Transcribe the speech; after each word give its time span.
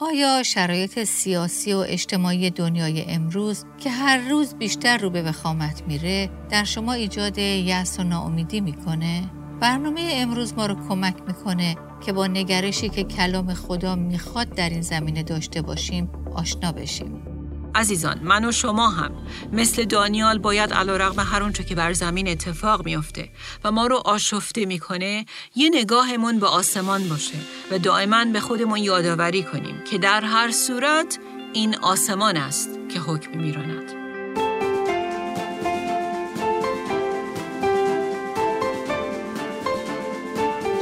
آیا 0.00 0.42
شرایط 0.42 1.04
سیاسی 1.04 1.72
و 1.72 1.84
اجتماعی 1.88 2.50
دنیای 2.50 3.04
امروز 3.08 3.64
که 3.78 3.90
هر 3.90 4.28
روز 4.28 4.54
بیشتر 4.54 4.98
رو 4.98 5.10
به 5.10 5.22
وخامت 5.22 5.82
میره 5.88 6.30
در 6.50 6.64
شما 6.64 6.92
ایجاد 6.92 7.38
یأس 7.38 8.00
و 8.00 8.02
ناامیدی 8.02 8.60
می‌کنه؟ 8.60 9.30
برنامه 9.60 10.10
امروز 10.12 10.54
ما 10.54 10.66
رو 10.66 10.88
کمک 10.88 11.16
می‌کنه 11.26 11.76
که 12.06 12.12
با 12.12 12.26
نگرشی 12.26 12.88
که 12.88 13.04
کلام 13.04 13.54
خدا 13.54 13.94
می‌خواد 13.94 14.48
در 14.48 14.70
این 14.70 14.82
زمینه 14.82 15.22
داشته 15.22 15.62
باشیم 15.62 16.10
آشنا 16.34 16.72
بشیم. 16.72 17.35
عزیزان 17.76 18.20
من 18.22 18.44
و 18.44 18.52
شما 18.52 18.88
هم 18.88 19.10
مثل 19.52 19.84
دانیال 19.84 20.38
باید 20.38 20.72
علا 20.72 20.96
رقم 20.96 21.20
هر 21.20 21.42
اونچه 21.42 21.64
که 21.64 21.74
بر 21.74 21.92
زمین 21.92 22.28
اتفاق 22.28 22.84
میافته 22.84 23.28
و 23.64 23.72
ما 23.72 23.86
رو 23.86 23.96
آشفته 23.96 24.66
می‌کنه 24.66 25.26
یه 25.56 25.70
نگاهمون 25.74 26.38
به 26.38 26.46
آسمان 26.46 27.08
باشه 27.08 27.38
و 27.70 27.78
دائما 27.78 28.24
به 28.24 28.40
خودمون 28.40 28.78
یادآوری 28.78 29.42
کنیم 29.42 29.84
که 29.90 29.98
در 29.98 30.24
هر 30.24 30.50
صورت 30.50 31.18
این 31.52 31.76
آسمان 31.78 32.36
است 32.36 32.70
که 32.88 33.00
حکم 33.00 33.38
میراند. 33.38 33.92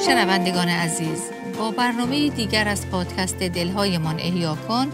شنوندگان 0.07 0.69
عزیز 0.69 1.31
با 1.59 1.71
برنامه 1.71 2.29
دیگر 2.29 2.69
از 2.69 2.91
پادکست 2.91 3.39
دلهایمان 3.39 4.21
احیا 4.21 4.59
کن 4.69 4.87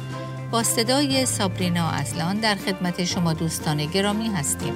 با 0.50 0.62
صدای 0.62 1.27
سابرینا 1.27 1.88
اصلان 1.88 2.36
در 2.36 2.54
خدمت 2.54 3.04
شما 3.04 3.32
دوستان 3.32 3.86
گرامی 3.86 4.28
هستیم. 4.28 4.74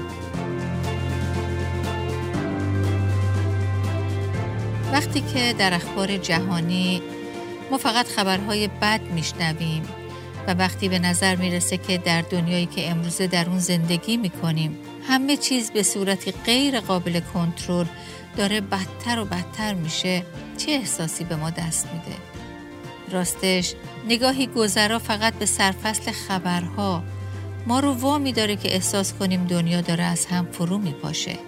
وقتی 4.93 5.21
که 5.21 5.55
در 5.59 5.75
اخبار 5.75 6.17
جهانی 6.17 7.03
ما 7.71 7.79
فقط 7.79 8.07
خبرهای 8.07 8.69
بد 8.69 9.01
میشنویم 9.03 9.83
و 10.47 10.55
وقتی 10.55 10.89
به 10.89 10.99
نظر 10.99 11.37
می‌رسه 11.37 11.77
که 11.77 11.99
در 11.99 12.23
دنیایی 12.23 12.67
که 12.67 12.91
امروزه 12.91 13.27
در 13.27 13.49
اون 13.49 13.59
زندگی 13.59 14.17
می‌کنیم 14.17 14.79
همه 15.09 15.37
چیز 15.37 15.71
به 15.71 15.83
صورتی 15.83 16.33
غیر 16.33 16.81
قابل 16.81 17.21
کنترل 17.21 17.87
داره 18.37 18.61
بدتر 18.61 19.19
و 19.19 19.25
بدتر 19.25 19.75
میشه 19.75 20.23
چه 20.57 20.71
احساسی 20.73 21.25
به 21.25 21.37
ما 21.37 21.51
دست 21.51 21.89
میده؟ 21.93 22.17
راستش 23.11 23.75
نگاهی 24.09 24.47
گذرا 24.47 24.99
فقط 24.99 25.35
به 25.35 25.47
سرفصل 25.47 26.13
خبرها. 26.13 27.03
ما 27.67 27.81
رو 27.81 27.93
وامی 27.93 28.33
داره 28.33 28.57
که 28.57 28.75
احساس 28.75 29.13
کنیم 29.13 29.45
دنیا 29.45 29.81
داره 29.81 30.05
از 30.05 30.27
هم 30.27 30.49
فرو 30.53 30.79
میپاشه. 30.79 31.39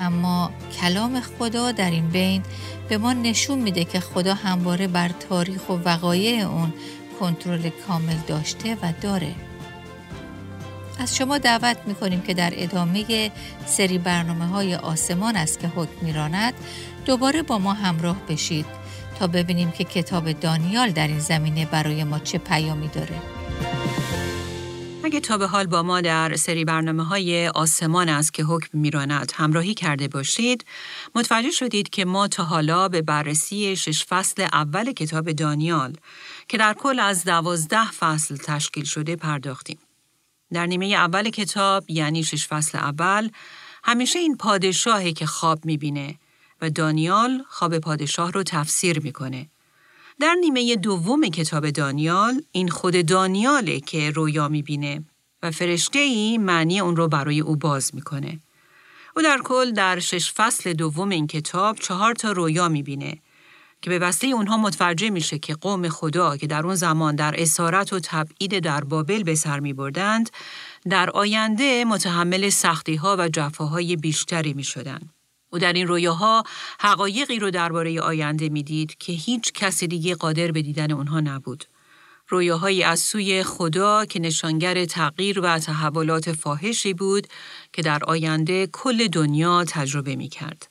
اما 0.00 0.50
کلام 0.80 1.20
خدا 1.20 1.72
در 1.72 1.90
این 1.90 2.08
بین 2.08 2.42
به 2.88 2.98
ما 2.98 3.12
نشون 3.12 3.58
میده 3.58 3.84
که 3.84 4.00
خدا 4.00 4.34
همواره 4.34 4.86
بر 4.86 5.08
تاریخ 5.08 5.68
و 5.68 5.72
وقایع 5.72 6.48
اون 6.48 6.72
کنترل 7.20 7.68
کامل 7.68 8.16
داشته 8.26 8.76
و 8.82 8.92
داره. 9.00 9.34
از 10.98 11.16
شما 11.16 11.38
دعوت 11.38 11.76
می‌کنیم 11.86 12.20
که 12.20 12.34
در 12.34 12.52
ادامه 12.56 13.30
سری 13.66 13.98
برنامه 13.98 14.46
های 14.46 14.74
آسمان 14.74 15.36
است 15.36 15.60
که 15.60 15.68
حکم 15.68 16.06
میراند 16.06 16.54
دوباره 17.04 17.42
با 17.42 17.58
ما 17.58 17.72
همراه 17.72 18.16
بشید. 18.28 18.66
تا 19.22 19.28
ببینیم 19.28 19.70
که 19.70 19.84
کتاب 19.84 20.32
دانیال 20.32 20.90
در 20.90 21.06
این 21.06 21.18
زمینه 21.18 21.66
برای 21.66 22.04
ما 22.04 22.18
چه 22.18 22.38
پیامی 22.38 22.88
داره. 22.88 23.22
اگه 25.04 25.20
تا 25.20 25.38
به 25.38 25.46
حال 25.46 25.66
با 25.66 25.82
ما 25.82 26.00
در 26.00 26.36
سری 26.36 26.64
برنامه 26.64 27.04
های 27.04 27.48
آسمان 27.48 28.08
است 28.08 28.34
که 28.34 28.44
حکم 28.44 28.78
میراند 28.78 29.32
همراهی 29.34 29.74
کرده 29.74 30.08
باشید، 30.08 30.64
متوجه 31.14 31.50
شدید 31.50 31.88
که 31.88 32.04
ما 32.04 32.28
تا 32.28 32.44
حالا 32.44 32.88
به 32.88 33.02
بررسی 33.02 33.76
شش 33.76 34.04
فصل 34.04 34.42
اول 34.42 34.92
کتاب 34.92 35.32
دانیال 35.32 35.96
که 36.48 36.58
در 36.58 36.74
کل 36.74 37.00
از 37.00 37.24
دوازده 37.24 37.90
فصل 37.90 38.36
تشکیل 38.36 38.84
شده 38.84 39.16
پرداختیم. 39.16 39.78
در 40.52 40.66
نیمه 40.66 40.86
اول 40.86 41.30
کتاب 41.30 41.90
یعنی 41.90 42.24
شش 42.24 42.46
فصل 42.46 42.78
اول 42.78 43.28
همیشه 43.84 44.18
این 44.18 44.36
پادشاهی 44.36 45.12
که 45.12 45.26
خواب 45.26 45.64
می‌بینه 45.64 46.18
و 46.62 46.70
دانیال 46.70 47.44
خواب 47.48 47.78
پادشاه 47.78 48.32
رو 48.32 48.42
تفسیر 48.42 49.00
می‌کنه. 49.00 49.48
در 50.20 50.34
نیمه 50.40 50.76
دوم 50.76 51.28
کتاب 51.28 51.70
دانیال 51.70 52.42
این 52.52 52.68
خود 52.68 53.06
دانیاله 53.06 53.80
که 53.80 54.10
رویا 54.10 54.48
می‌بینه 54.48 55.04
و 55.42 55.50
فرشته 55.50 55.98
ای 55.98 56.38
معنی 56.38 56.80
اون 56.80 56.96
رو 56.96 57.08
برای 57.08 57.40
او 57.40 57.56
باز 57.56 57.94
می‌کنه. 57.94 58.40
او 59.16 59.22
در 59.22 59.38
کل 59.44 59.72
در 59.72 59.98
شش 59.98 60.32
فصل 60.32 60.72
دوم 60.72 61.08
این 61.08 61.26
کتاب 61.26 61.78
چهار 61.78 62.14
تا 62.14 62.32
رویا 62.32 62.68
می‌بینه 62.68 63.18
که 63.82 63.90
به 63.90 63.98
وسیله 63.98 64.34
اونها 64.34 64.56
متوجه 64.56 65.10
میشه 65.10 65.38
که 65.38 65.54
قوم 65.54 65.88
خدا 65.88 66.36
که 66.36 66.46
در 66.46 66.66
اون 66.66 66.74
زمان 66.74 67.16
در 67.16 67.34
اسارت 67.38 67.92
و 67.92 68.00
تبعید 68.00 68.58
در 68.58 68.84
بابل 68.84 69.22
به 69.22 69.34
سر 69.34 69.60
می 69.60 69.72
بردند، 69.72 70.30
در 70.90 71.10
آینده 71.10 71.84
متحمل 71.84 72.48
سختی 72.48 72.94
ها 72.94 73.16
و 73.18 73.28
جفاهای 73.28 73.96
بیشتری 73.96 74.52
می 74.52 74.64
شدن. 74.64 75.00
او 75.52 75.58
در 75.58 75.72
این 75.72 75.86
رویاها 75.86 76.42
حقایقی 76.80 77.38
رو 77.38 77.50
درباره 77.50 78.00
آینده 78.00 78.48
می‌دید 78.48 78.98
که 78.98 79.12
هیچ 79.12 79.52
کسی 79.52 79.86
دیگه 79.86 80.14
قادر 80.14 80.52
به 80.52 80.62
دیدن 80.62 80.92
اونها 80.92 81.20
نبود. 81.20 81.64
رویاهایی 82.28 82.82
از 82.82 83.00
سوی 83.00 83.42
خدا 83.42 84.04
که 84.04 84.20
نشانگر 84.20 84.84
تغییر 84.84 85.40
و 85.40 85.58
تحولات 85.58 86.32
فاحشی 86.32 86.94
بود 86.94 87.26
که 87.72 87.82
در 87.82 88.04
آینده 88.04 88.66
کل 88.66 89.08
دنیا 89.08 89.64
تجربه 89.64 90.16
می 90.16 90.28
کرد. 90.28 90.68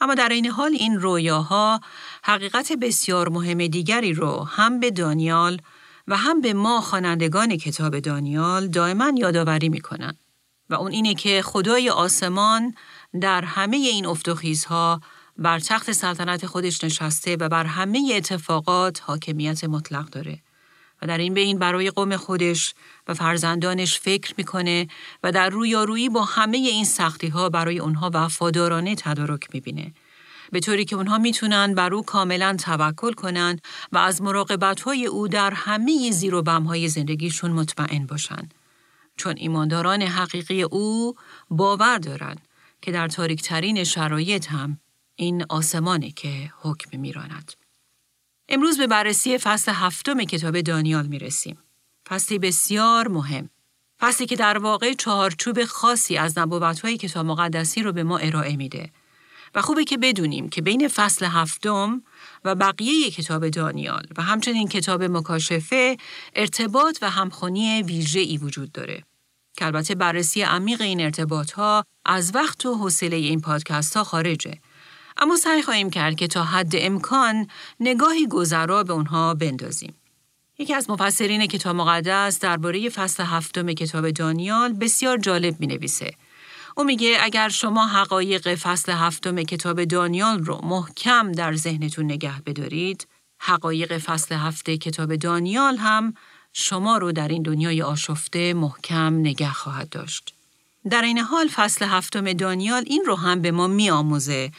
اما 0.00 0.14
در 0.14 0.28
این 0.28 0.46
حال 0.46 0.72
این 0.72 1.00
رویاها 1.00 1.80
حقیقت 2.24 2.72
بسیار 2.72 3.28
مهم 3.28 3.66
دیگری 3.66 4.12
رو 4.12 4.44
هم 4.44 4.80
به 4.80 4.90
دانیال 4.90 5.60
و 6.08 6.16
هم 6.16 6.40
به 6.40 6.52
ما 6.52 6.80
خوانندگان 6.80 7.56
کتاب 7.56 7.98
دانیال 7.98 8.68
دائما 8.68 9.12
یادآوری 9.16 9.68
می 9.68 9.80
کنن. 9.80 10.16
و 10.70 10.74
اون 10.74 10.92
اینه 10.92 11.14
که 11.14 11.42
خدای 11.42 11.90
آسمان 11.90 12.74
در 13.20 13.44
همه 13.44 13.76
این 13.76 14.06
افتخیزها 14.06 15.00
بر 15.38 15.58
تخت 15.58 15.92
سلطنت 15.92 16.46
خودش 16.46 16.84
نشسته 16.84 17.36
و 17.40 17.48
بر 17.48 17.64
همه 17.64 18.12
اتفاقات 18.14 19.02
حاکمیت 19.02 19.64
مطلق 19.64 20.08
داره. 20.08 20.38
و 21.02 21.06
در 21.06 21.18
این 21.18 21.34
بین 21.34 21.58
برای 21.58 21.90
قوم 21.90 22.16
خودش 22.16 22.74
و 23.08 23.14
فرزندانش 23.14 23.98
فکر 23.98 24.34
می‌کنه 24.38 24.86
و 25.22 25.32
در 25.32 25.48
رویارویی 25.48 26.08
با 26.08 26.24
همه 26.24 26.56
این 26.56 26.84
سختی 26.84 27.28
ها 27.28 27.48
برای 27.48 27.78
اونها 27.78 28.10
وفادارانه 28.14 28.94
تدارک 28.94 29.48
می‌بینه. 29.54 29.92
به 30.52 30.60
طوری 30.60 30.84
که 30.84 30.96
اونها 30.96 31.18
می‌تونن 31.18 31.74
بر 31.74 31.94
او 31.94 32.02
کاملا 32.02 32.56
توکل 32.56 33.12
کنن 33.12 33.58
و 33.92 33.98
از 33.98 34.22
مراقبت 34.22 34.80
های 34.80 35.06
او 35.06 35.28
در 35.28 35.50
همه 35.50 36.10
زیر 36.10 36.34
و 36.34 36.42
بم 36.42 36.62
های 36.62 36.88
زندگیشون 36.88 37.50
مطمئن 37.50 38.06
باشن. 38.06 38.48
چون 39.16 39.34
ایمانداران 39.36 40.02
حقیقی 40.02 40.62
او 40.62 41.14
باور 41.50 41.98
دارند 41.98 42.48
که 42.82 42.92
در 42.92 43.08
تاریکترین 43.08 43.84
شرایط 43.84 44.46
هم 44.46 44.80
این 45.16 45.44
آسمانه 45.48 46.10
که 46.10 46.52
حکم 46.60 47.00
میراند. 47.00 47.52
امروز 48.48 48.78
به 48.78 48.86
بررسی 48.86 49.38
فصل 49.38 49.72
هفتم 49.72 50.24
کتاب 50.24 50.60
دانیال 50.60 51.06
می 51.06 51.18
رسیم. 51.18 51.58
فصلی 52.08 52.38
بسیار 52.38 53.08
مهم. 53.08 53.50
فصلی 54.00 54.26
که 54.26 54.36
در 54.36 54.58
واقع 54.58 54.92
چهارچوب 54.92 55.64
خاصی 55.64 56.16
از 56.16 56.38
نبوتهای 56.38 56.96
کتاب 56.96 57.26
مقدسی 57.26 57.82
رو 57.82 57.92
به 57.92 58.02
ما 58.02 58.18
ارائه 58.18 58.56
میده. 58.56 58.90
و 59.54 59.62
خوبه 59.62 59.84
که 59.84 59.98
بدونیم 59.98 60.48
که 60.48 60.62
بین 60.62 60.88
فصل 60.88 61.26
هفتم 61.26 62.02
و 62.44 62.54
بقیه 62.54 63.10
کتاب 63.10 63.48
دانیال 63.48 64.06
و 64.16 64.22
همچنین 64.22 64.68
کتاب 64.68 65.02
مکاشفه 65.02 65.96
ارتباط 66.36 66.98
و 67.02 67.10
همخونی 67.10 67.82
ویژه 67.82 68.20
ای 68.20 68.38
وجود 68.38 68.72
داره. 68.72 69.04
که 69.56 69.66
البته 69.66 69.94
بررسی 69.94 70.42
عمیق 70.42 70.80
این 70.80 71.00
ارتباط 71.00 71.52
ها 71.52 71.84
از 72.04 72.34
وقت 72.34 72.66
و 72.66 72.74
حوصله 72.74 73.16
این 73.16 73.40
پادکست 73.40 73.96
ها 73.96 74.04
خارجه. 74.04 74.58
اما 75.16 75.36
سعی 75.36 75.62
خواهیم 75.62 75.90
کرد 75.90 76.14
که 76.14 76.26
تا 76.26 76.44
حد 76.44 76.72
امکان 76.74 77.46
نگاهی 77.80 78.26
گذرا 78.26 78.82
به 78.82 78.92
اونها 78.92 79.34
بندازیم. 79.34 79.94
یکی 80.58 80.74
از 80.74 80.90
مفسرین 80.90 81.46
کتاب 81.46 81.76
مقدس 81.76 82.38
درباره 82.38 82.88
فصل 82.88 83.22
هفتم 83.22 83.72
کتاب 83.72 84.10
دانیال 84.10 84.72
بسیار 84.72 85.18
جالب 85.18 85.60
می 85.60 85.66
نویسه. 85.66 86.14
او 86.76 86.84
میگه 86.84 87.18
اگر 87.20 87.48
شما 87.48 87.86
حقایق 87.86 88.54
فصل 88.54 88.92
هفتم 88.92 89.42
کتاب 89.42 89.84
دانیال 89.84 90.44
رو 90.44 90.60
محکم 90.64 91.32
در 91.32 91.56
ذهنتون 91.56 92.04
نگه 92.04 92.42
بدارید، 92.46 93.08
حقایق 93.38 93.98
فصل 93.98 94.34
هفته 94.34 94.78
کتاب 94.78 95.16
دانیال 95.16 95.76
هم 95.76 96.14
شما 96.52 96.98
رو 96.98 97.12
در 97.12 97.28
این 97.28 97.42
دنیای 97.42 97.82
آشفته 97.82 98.54
محکم 98.54 99.14
نگه 99.14 99.52
خواهد 99.52 99.88
داشت. 99.88 100.34
در 100.90 101.02
این 101.02 101.18
حال 101.18 101.48
فصل 101.48 101.84
هفتم 101.84 102.32
دانیال 102.32 102.84
این 102.86 103.02
رو 103.06 103.16
هم 103.16 103.42
به 103.42 103.50
ما 103.50 103.66
میآموزه 103.66 104.50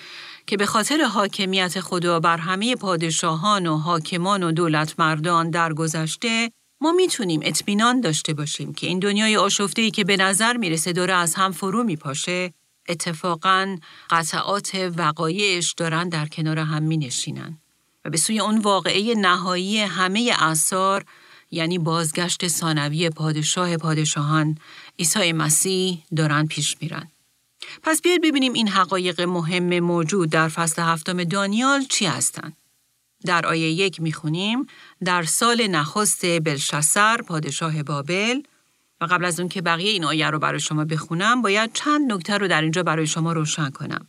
که 0.48 0.58
به 0.58 0.66
خاطر 0.66 1.02
حاکمیت 1.02 1.80
خدا 1.80 2.20
بر 2.20 2.38
همه 2.38 2.76
پادشاهان 2.76 3.68
و 3.68 3.78
حاکمان 3.78 4.44
و 4.44 4.52
دولت 4.52 5.00
مردان 5.00 5.50
در 5.50 5.74
گذشته 5.74 6.52
ما 6.82 6.92
می‌تونیم 6.92 7.40
اطمینان 7.44 8.02
داشته 8.02 8.34
باشیم 8.34 8.74
که 8.74 8.88
این 8.88 9.00
دنیای 9.00 9.38
آشفته 9.38 9.92
که 9.92 10.04
به 10.04 10.18
نظر 10.18 10.58
می‌رسه 10.58 10.94
داره 10.94 11.14
از 11.14 11.36
هم 11.36 11.52
فرو 11.52 11.84
میپاشه 11.84 12.54
اتفاقا 12.90 13.78
قطعات 14.10 14.92
وقایعش 14.98 15.74
دارن 15.74 16.10
در 16.10 16.26
کنار 16.26 16.60
هم 16.60 16.84
می 16.84 16.98
نشینن. 16.98 17.58
و 18.06 18.10
به 18.10 18.18
سوی 18.18 18.40
اون 18.40 18.58
واقعه 18.58 19.16
نهایی 19.16 19.80
همه 19.80 20.34
اثار 20.40 21.06
یعنی 21.54 21.78
بازگشت 21.78 22.48
ثانوی 22.48 23.10
پادشاه 23.10 23.78
پادشاهان 23.78 24.58
عیسی 25.00 25.32
مسیح 25.32 26.04
دارن 26.16 26.48
پیش 26.48 26.78
میرن. 26.82 27.08
پس 27.84 28.02
بیاید 28.02 28.22
ببینیم 28.22 28.54
این 28.54 28.68
حقایق 28.68 29.22
مهم 29.22 29.80
موجود 29.80 30.30
در 30.30 30.48
فصل 30.48 30.82
هفتم 30.82 31.24
دانیال 31.24 31.84
چی 31.84 32.06
هستند. 32.06 32.58
در 33.26 33.46
آیه 33.46 33.72
یک 33.72 34.02
می‌خونیم 34.02 34.68
در 35.06 35.24
سال 35.24 35.68
نخست 35.68 36.26
بلشسر 36.26 37.18
پادشاه 37.18 37.84
بابل 37.84 38.42
و 39.02 39.06
قبل 39.06 39.26
از 39.26 39.40
اون 39.40 39.50
که 39.50 39.62
بقیه 39.62 39.92
این 39.92 40.06
آیه 40.06 40.30
رو 40.30 40.40
برای 40.40 40.60
شما 40.60 40.86
بخونم 40.86 41.42
باید 41.42 41.74
چند 41.74 42.14
نکته 42.14 42.38
رو 42.38 42.48
در 42.48 42.62
اینجا 42.62 42.84
برای 42.84 43.08
شما 43.08 43.34
روشن 43.34 43.70
کنم. 43.70 44.08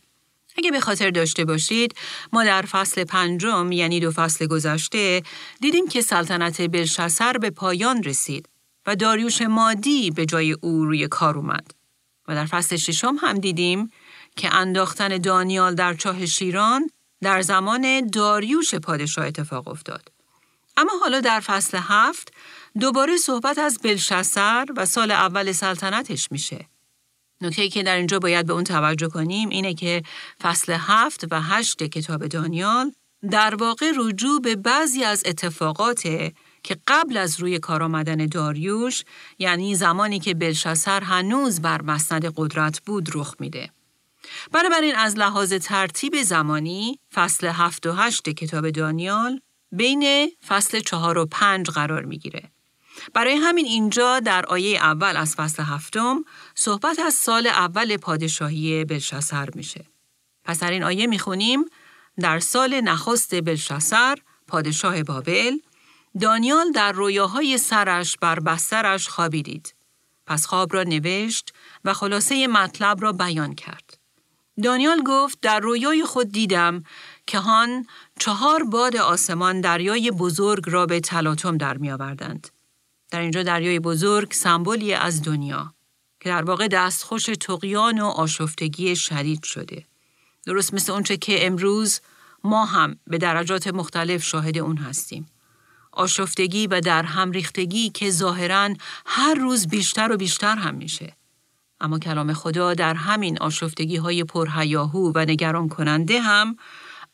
اگه 0.57 0.71
به 0.71 0.79
خاطر 0.79 1.09
داشته 1.09 1.45
باشید 1.45 1.95
ما 2.33 2.43
در 2.43 2.61
فصل 2.61 3.03
پنجم 3.03 3.71
یعنی 3.71 3.99
دو 3.99 4.11
فصل 4.11 4.47
گذشته 4.47 5.23
دیدیم 5.61 5.87
که 5.87 6.01
سلطنت 6.01 6.61
بلشسر 6.61 7.37
به 7.37 7.49
پایان 7.49 8.03
رسید 8.03 8.49
و 8.87 8.95
داریوش 8.95 9.41
مادی 9.41 10.11
به 10.11 10.25
جای 10.25 10.51
او 10.51 10.85
روی 10.85 11.07
کار 11.07 11.37
اومد. 11.37 11.71
و 12.27 12.35
در 12.35 12.45
فصل 12.45 12.75
ششم 12.75 13.15
هم 13.21 13.37
دیدیم 13.37 13.91
که 14.35 14.55
انداختن 14.55 15.17
دانیال 15.17 15.75
در 15.75 15.93
چاه 15.93 16.25
شیران 16.25 16.89
در 17.21 17.41
زمان 17.41 18.07
داریوش 18.07 18.75
پادشاه 18.75 19.25
اتفاق 19.25 19.67
افتاد. 19.67 20.11
اما 20.77 20.91
حالا 21.01 21.21
در 21.21 21.39
فصل 21.39 21.79
هفت 21.81 22.33
دوباره 22.79 23.17
صحبت 23.17 23.57
از 23.57 23.79
بلشسر 23.83 24.65
و 24.77 24.85
سال 24.85 25.11
اول 25.11 25.51
سلطنتش 25.51 26.31
میشه. 26.31 26.65
نکته 27.45 27.69
که 27.69 27.83
در 27.83 27.95
اینجا 27.95 28.19
باید 28.19 28.45
به 28.45 28.53
اون 28.53 28.63
توجه 28.63 29.07
کنیم 29.07 29.49
اینه 29.49 29.73
که 29.73 30.03
فصل 30.41 30.75
هفت 30.79 31.25
و 31.31 31.41
هشت 31.41 31.83
کتاب 31.83 32.27
دانیال 32.27 32.91
در 33.31 33.55
واقع 33.55 33.91
رجوع 33.97 34.41
به 34.41 34.55
بعضی 34.55 35.03
از 35.03 35.23
اتفاقات 35.25 36.01
که 36.63 36.77
قبل 36.87 37.17
از 37.17 37.39
روی 37.39 37.59
کار 37.59 37.83
آمدن 37.83 38.25
داریوش 38.25 39.03
یعنی 39.39 39.75
زمانی 39.75 40.19
که 40.19 40.33
بلشسر 40.33 41.01
هنوز 41.01 41.61
بر 41.61 41.81
مسند 41.81 42.33
قدرت 42.35 42.79
بود 42.79 43.09
رخ 43.13 43.35
میده. 43.39 43.69
بنابراین 44.51 44.95
از 44.95 45.17
لحاظ 45.17 45.53
ترتیب 45.53 46.21
زمانی 46.23 46.99
فصل 47.13 47.47
هفت 47.47 47.87
و 47.87 47.91
هشت 47.91 48.29
کتاب 48.29 48.69
دانیال 48.69 49.39
بین 49.71 50.31
فصل 50.47 50.79
چهار 50.79 51.17
و 51.17 51.25
پنج 51.25 51.69
قرار 51.69 52.05
می‌گیره. 52.05 52.51
برای 53.13 53.35
همین 53.35 53.65
اینجا 53.65 54.19
در 54.19 54.45
آیه 54.45 54.77
اول 54.77 55.17
از 55.17 55.35
فصل 55.35 55.63
هفتم 55.63 56.25
صحبت 56.55 56.99
از 56.99 57.13
سال 57.13 57.47
اول 57.47 57.97
پادشاهی 57.97 58.85
بلشسر 58.85 59.49
میشه. 59.55 59.85
پس 60.43 60.59
در 60.59 60.71
این 60.71 60.83
آیه 60.83 61.07
می‌خونیم 61.07 61.65
در 62.19 62.39
سال 62.39 62.81
نخست 62.81 63.41
بلشسر 63.41 64.17
پادشاه 64.47 65.03
بابل 65.03 65.57
دانیال 66.21 66.71
در 66.71 66.91
رویاهای 66.91 67.57
سرش 67.57 68.17
بر 68.17 68.39
بسترش 68.39 69.07
خوابیدید. 69.07 69.75
پس 70.27 70.45
خواب 70.45 70.73
را 70.73 70.83
نوشت 70.83 71.53
و 71.85 71.93
خلاصه 71.93 72.47
مطلب 72.47 73.01
را 73.01 73.11
بیان 73.11 73.55
کرد. 73.55 73.97
دانیال 74.63 75.03
گفت 75.03 75.39
در 75.41 75.59
رویای 75.59 76.03
خود 76.03 76.31
دیدم 76.31 76.83
که 77.27 77.39
هان 77.39 77.87
چهار 78.19 78.63
باد 78.63 78.95
آسمان 78.95 79.61
دریای 79.61 80.11
بزرگ 80.11 80.63
را 80.67 80.85
به 80.85 80.99
تلاطم 80.99 81.57
در 81.57 81.77
می 81.77 81.91
آوردند. 81.91 82.47
در 83.15 83.21
اینجا 83.21 83.43
دریای 83.43 83.79
بزرگ 83.79 84.31
سمبولی 84.31 84.93
از 84.93 85.21
دنیا 85.21 85.73
که 86.19 86.29
در 86.29 86.41
واقع 86.41 86.67
دستخوش 86.67 87.25
تقیان 87.25 88.01
و 88.01 88.05
آشفتگی 88.05 88.95
شدید 88.95 89.43
شده. 89.43 89.85
درست 90.45 90.73
مثل 90.73 90.91
اونچه 90.91 91.17
که 91.17 91.47
امروز 91.47 92.01
ما 92.43 92.65
هم 92.65 92.95
به 93.07 93.17
درجات 93.17 93.67
مختلف 93.67 94.23
شاهد 94.23 94.57
اون 94.57 94.77
هستیم. 94.77 95.27
آشفتگی 95.91 96.67
و 96.67 96.81
در 96.81 97.03
هم 97.03 97.31
ریختگی 97.31 97.89
که 97.89 98.11
ظاهرا 98.11 98.69
هر 99.05 99.33
روز 99.35 99.67
بیشتر 99.67 100.11
و 100.11 100.17
بیشتر 100.17 100.55
هم 100.55 100.75
میشه. 100.75 101.15
اما 101.81 101.99
کلام 101.99 102.33
خدا 102.33 102.73
در 102.73 102.93
همین 102.93 103.39
آشفتگی 103.39 103.97
های 103.97 104.23
پرهیاهو 104.23 105.11
و 105.15 105.19
نگران 105.19 105.69
کننده 105.69 106.21
هم 106.21 106.57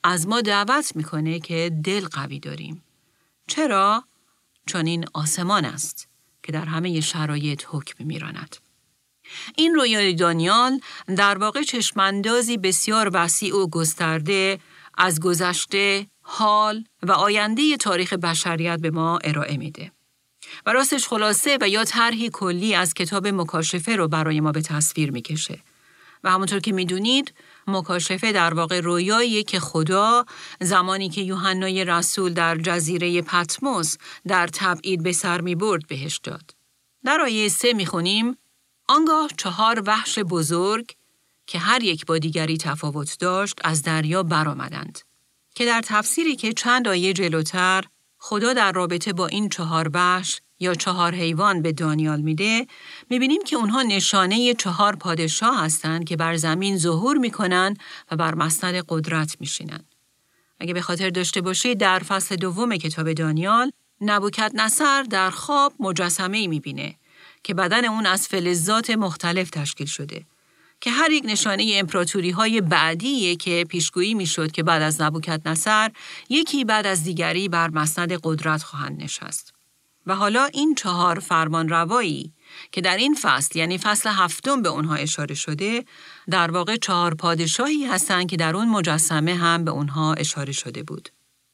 از 0.04 0.28
ما 0.28 0.42
دعوت 0.42 0.96
می‌کنه 0.96 1.40
که 1.40 1.72
دل 1.84 2.08
قوی 2.08 2.40
داریم. 2.40 2.84
چرا؟ 3.48 4.04
چون 4.66 4.86
این 4.86 5.06
آسمان 5.14 5.66
است 5.66 6.08
که 6.44 6.52
در 6.52 6.66
همه 6.66 7.02
شرایط 7.02 7.64
حکم 7.68 8.06
میراند. 8.06 8.56
این 9.56 9.76
رویای 9.76 10.14
دانیال 10.14 10.80
در 11.18 11.38
واقع 11.38 11.64
چشماندازی 11.64 12.58
بسیار 12.58 13.10
وسیع 13.14 13.56
و 13.56 13.68
گسترده 13.68 14.60
از 14.98 15.20
گذشته، 15.20 16.08
حال 16.22 16.84
و 17.04 17.12
آینده 17.12 17.78
تاریخ 17.78 18.14
بشریت 18.14 18.80
به 18.80 18.92
ما 18.92 19.20
ارائه 19.24 19.58
میده. 19.58 19.92
و 20.66 20.74
راستش 20.74 21.08
خلاصه 21.08 21.58
و 21.62 21.70
یا 21.70 21.86
طرحی 21.86 22.30
کلی 22.34 22.76
از 22.76 22.94
کتاب 22.94 23.28
مکاشفه 23.28 23.96
رو 23.96 24.08
برای 24.08 24.40
ما 24.40 24.52
به 24.52 24.62
تصویر 24.62 25.12
می‌کشه. 25.12 25.60
و 26.24 26.32
همونطور 26.32 26.60
که 26.60 26.72
می‌دونید 26.72 27.34
مکاشفه 27.68 28.32
در 28.32 28.54
واقع 28.54 28.80
رویایی 28.80 29.44
که 29.44 29.60
خدا 29.60 30.26
زمانی 30.62 31.10
که 31.10 31.22
یوحنای 31.22 31.86
رسول 31.86 32.34
در 32.34 32.58
جزیره 32.58 33.22
پتموس 33.22 33.98
در 34.28 34.48
تبعید 34.48 35.04
به 35.04 35.12
سر 35.12 35.42
می 35.42 35.56
برد 35.56 35.88
بهش 35.88 36.18
داد. 36.18 36.56
در 37.06 37.22
آیه 37.22 37.50
سه 37.50 37.74
می‌خونیم 37.74 38.38
آنگاه 38.88 39.30
چهار 39.38 39.84
وحش 39.86 40.20
بزرگ 40.20 40.96
که 41.48 41.60
هر 41.60 41.84
یک 41.84 42.06
با 42.06 42.18
دیگری 42.18 42.58
تفاوت 42.58 43.18
داشت 43.20 43.60
از 43.64 43.84
دریا 43.84 44.24
برآمدند. 44.24 45.00
که 45.56 45.66
در 45.66 45.82
تفسیری 45.86 46.36
که 46.36 46.54
چند 46.54 46.88
آیه 46.88 47.14
جلوتر 47.14 47.84
خدا 48.18 48.54
در 48.54 48.72
رابطه 48.72 49.14
با 49.14 49.28
این 49.28 49.50
چهار 49.50 49.90
بخش 49.90 50.40
یا 50.62 50.74
چهار 50.74 51.16
حیوان 51.16 51.62
به 51.62 51.72
دانیال 51.72 52.22
میده 52.22 52.68
می‌بینیم 53.10 53.44
که 53.44 53.56
اونها 53.56 53.82
نشانه 53.82 54.54
چهار 54.54 54.96
پادشاه 54.96 55.64
هستند 55.64 56.06
که 56.06 56.16
بر 56.16 56.36
زمین 56.36 56.78
ظهور 56.78 57.18
می‌کنن 57.18 57.78
و 58.12 58.16
بر 58.16 58.36
مسند 58.36 58.86
قدرت 58.90 59.38
میشینن. 59.40 59.86
اگه 60.60 60.74
به 60.74 60.82
خاطر 60.82 61.10
داشته 61.10 61.42
باشید 61.42 61.78
در 61.78 62.00
فصل 62.00 62.36
دوم 62.36 62.78
کتاب 62.78 63.14
دانیال 63.14 63.72
نبوکت 64.02 64.52
نصر 64.56 65.04
در 65.04 65.30
خواب 65.30 65.74
مجسمه 65.80 66.38
ای 66.38 66.48
می‌بینه 66.48 66.96
که 67.44 67.54
بدن 67.54 67.86
اون 67.86 68.06
از 68.06 68.28
فلزات 68.28 68.90
مختلف 68.90 69.50
تشکیل 69.50 69.88
شده 69.88 70.26
که 70.82 70.92
هر 70.92 71.12
یک 71.12 71.24
نشانه 71.26 71.72
امپراتوری 71.76 72.32
های 72.32 72.62
بعدیه 72.62 73.36
که 73.36 73.66
پیشگویی 73.70 74.14
می‌شد 74.14 74.52
که 74.52 74.64
بعد 74.64 74.82
از 74.82 75.02
نبوکت 75.02 75.42
نصر 75.46 75.92
یکی 76.30 76.66
بعد 76.66 76.88
از 76.88 77.04
دیگری 77.04 77.50
بر 77.50 77.70
مسند 77.70 78.20
قدرت 78.24 78.64
خواهند 78.64 79.04
نشست. 79.04 79.51
و 80.08 80.16
حالا 80.16 80.46
این 80.46 80.76
چهار 80.76 81.20
فرمان 81.20 81.70
روایی 81.70 82.34
که 82.72 82.82
در 82.82 82.98
این 82.98 83.18
فصل 83.22 83.60
یعنی 83.60 83.78
فصل 83.78 84.10
هفتم 84.10 84.62
به 84.62 84.70
اونها 84.70 84.96
اشاره 84.96 85.36
شده 85.36 85.86
در 86.30 86.52
واقع 86.52 86.76
چهار 86.76 87.16
پادشاهی 87.16 87.86
هستند 87.86 88.30
که 88.30 88.38
در 88.38 88.56
اون 88.56 88.70
مجسمه 88.70 89.36
هم 89.36 89.66
به 89.66 89.72
اونها 89.72 90.14
اشاره 90.14 90.54
شده 90.54 90.84
بود. 90.84 91.10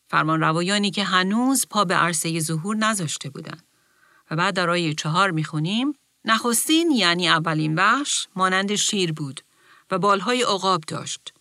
فرمان 0.07 0.39
روایانی 0.39 0.91
که 0.91 1.03
هنوز 1.03 1.65
پا 1.69 1.85
به 1.85 1.95
عرصه 1.95 2.39
ظهور 2.39 2.75
نذاشته 2.75 3.29
بودند. 3.29 3.63
و 4.31 4.35
بعد 4.35 4.55
در 4.55 4.69
آیه 4.69 4.93
چهار 4.93 5.31
می‌خونیم 5.31 5.93
نخستین 6.25 6.91
یعنی 6.91 7.29
اولین 7.29 7.75
وحش 7.75 8.27
مانند 8.35 8.75
شیر 8.75 9.13
بود 9.13 9.41
و 9.91 9.99
بالهای 9.99 10.41
عقاب 10.41 10.83
داشت. 10.87 11.33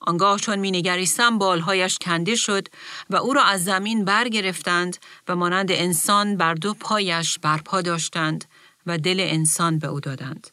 آنگاه 0.00 0.38
چون 0.38 0.58
می 0.58 0.70
نگریستم 0.70 1.38
بالهایش 1.38 1.98
کنده 1.98 2.34
شد 2.34 2.68
و 3.10 3.16
او 3.16 3.32
را 3.32 3.42
از 3.42 3.64
زمین 3.64 4.04
برگرفتند 4.04 4.96
و 5.28 5.36
مانند 5.36 5.72
انسان 5.72 6.36
بر 6.36 6.54
دو 6.54 6.74
پایش 6.74 7.38
برپا 7.38 7.80
داشتند 7.80 8.44
و 8.86 8.98
دل 8.98 9.20
انسان 9.20 9.78
به 9.78 9.86
او 9.86 10.00
دادند. 10.00 10.46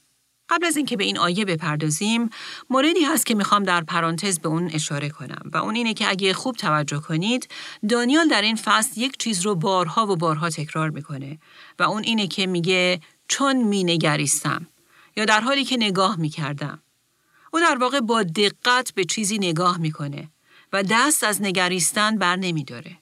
قبل 0.49 0.65
از 0.65 0.77
اینکه 0.77 0.97
به 0.97 1.03
این 1.03 1.17
آیه 1.17 1.45
بپردازیم 1.45 2.29
موردی 2.69 3.03
هست 3.03 3.25
که 3.25 3.35
می‌خوام 3.35 3.63
در 3.63 3.83
پرانتز 3.83 4.39
به 4.39 4.49
اون 4.49 4.69
اشاره 4.73 5.09
کنم 5.09 5.41
و 5.53 5.57
اون 5.57 5.75
اینه 5.75 5.93
که 5.93 6.09
اگه 6.09 6.33
خوب 6.33 6.55
توجه 6.55 6.99
کنید 6.99 7.47
دانیال 7.89 8.27
در 8.27 8.41
این 8.41 8.55
فصل 8.55 9.01
یک 9.01 9.17
چیز 9.17 9.41
رو 9.41 9.55
بارها 9.55 10.07
و 10.07 10.15
بارها 10.15 10.49
تکرار 10.49 10.89
می‌کنه 10.89 11.39
و 11.79 11.83
اون 11.83 12.03
اینه 12.03 12.27
که 12.27 12.47
میگه 12.47 13.01
چون 13.27 13.55
می 13.55 13.83
نگریستم 13.83 14.67
یا 15.15 15.25
در 15.25 15.41
حالی 15.41 15.63
که 15.63 15.77
نگاه 15.77 16.15
می 16.15 16.29
کردم. 16.29 16.79
او 17.57 17.63
در 17.63 17.77
واقع 17.77 17.99
با 17.99 18.23
دقت 18.23 18.93
به 18.93 19.03
چیزی 19.03 19.37
نگاه 19.37 19.77
می‌کنه 19.77 20.29
و 20.73 20.83
دست 20.83 21.23
از 21.23 21.41
نگریستن 21.41 22.17
بر 22.17 22.35
نمی 22.35 22.63
داره. 22.63 22.97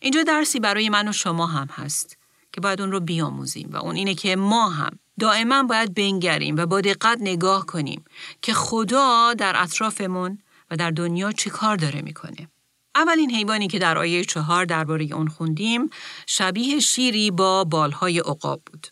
اینجا 0.00 0.22
درسی 0.22 0.60
برای 0.60 0.88
من 0.88 1.08
و 1.08 1.12
شما 1.12 1.46
هم 1.46 1.66
هست 1.66 2.18
که 2.52 2.60
باید 2.60 2.80
اون 2.80 2.92
رو 2.92 3.00
بیاموزیم 3.00 3.68
و 3.72 3.76
اون 3.76 3.96
اینه 3.96 4.14
که 4.14 4.36
ما 4.36 4.68
هم 4.68 4.98
دائما 5.20 5.62
باید 5.62 5.94
بنگریم 5.94 6.56
و 6.56 6.66
با 6.66 6.80
دقت 6.80 7.18
نگاه 7.20 7.66
کنیم 7.66 8.04
که 8.42 8.54
خدا 8.54 9.34
در 9.34 9.62
اطرافمون 9.62 10.38
و 10.70 10.76
در 10.76 10.90
دنیا 10.90 11.32
چه 11.32 11.50
کار 11.50 11.76
داره 11.76 12.02
می‌کنه. 12.02 12.48
اولین 12.94 13.30
حیوانی 13.30 13.68
که 13.68 13.78
در 13.78 13.98
آیه 13.98 14.24
چهار 14.24 14.64
درباره 14.64 15.04
اون 15.04 15.28
خوندیم 15.28 15.90
شبیه 16.26 16.80
شیری 16.80 17.30
با 17.30 17.64
بالهای 17.64 18.18
عقاب 18.18 18.62
بود. 18.66 18.86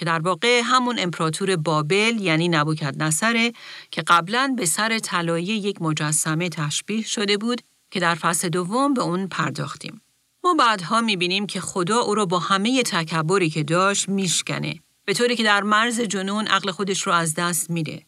که 0.00 0.06
در 0.06 0.18
واقع 0.18 0.60
همون 0.64 0.98
امپراتور 0.98 1.56
بابل 1.56 2.16
یعنی 2.20 2.48
نبوکت 2.48 2.94
نصره 2.98 3.52
که 3.90 4.02
قبلا 4.02 4.54
به 4.56 4.66
سر 4.66 4.98
طلایی 4.98 5.46
یک 5.46 5.82
مجسمه 5.82 6.48
تشبیه 6.48 7.02
شده 7.02 7.36
بود 7.36 7.60
که 7.90 8.00
در 8.00 8.14
فصل 8.14 8.48
دوم 8.48 8.94
به 8.94 9.02
اون 9.02 9.26
پرداختیم. 9.26 10.00
ما 10.44 10.54
بعدها 10.54 11.00
می‌بینیم 11.00 11.46
که 11.46 11.60
خدا 11.60 11.98
او 11.98 12.14
را 12.14 12.26
با 12.26 12.38
همه 12.38 12.82
تکبری 12.82 13.50
که 13.50 13.62
داشت 13.62 14.08
میشکنه 14.08 14.74
به 15.04 15.14
طوری 15.14 15.36
که 15.36 15.42
در 15.42 15.62
مرز 15.62 16.00
جنون 16.00 16.46
عقل 16.46 16.70
خودش 16.70 17.02
رو 17.02 17.12
از 17.12 17.34
دست 17.34 17.70
میده. 17.70 18.02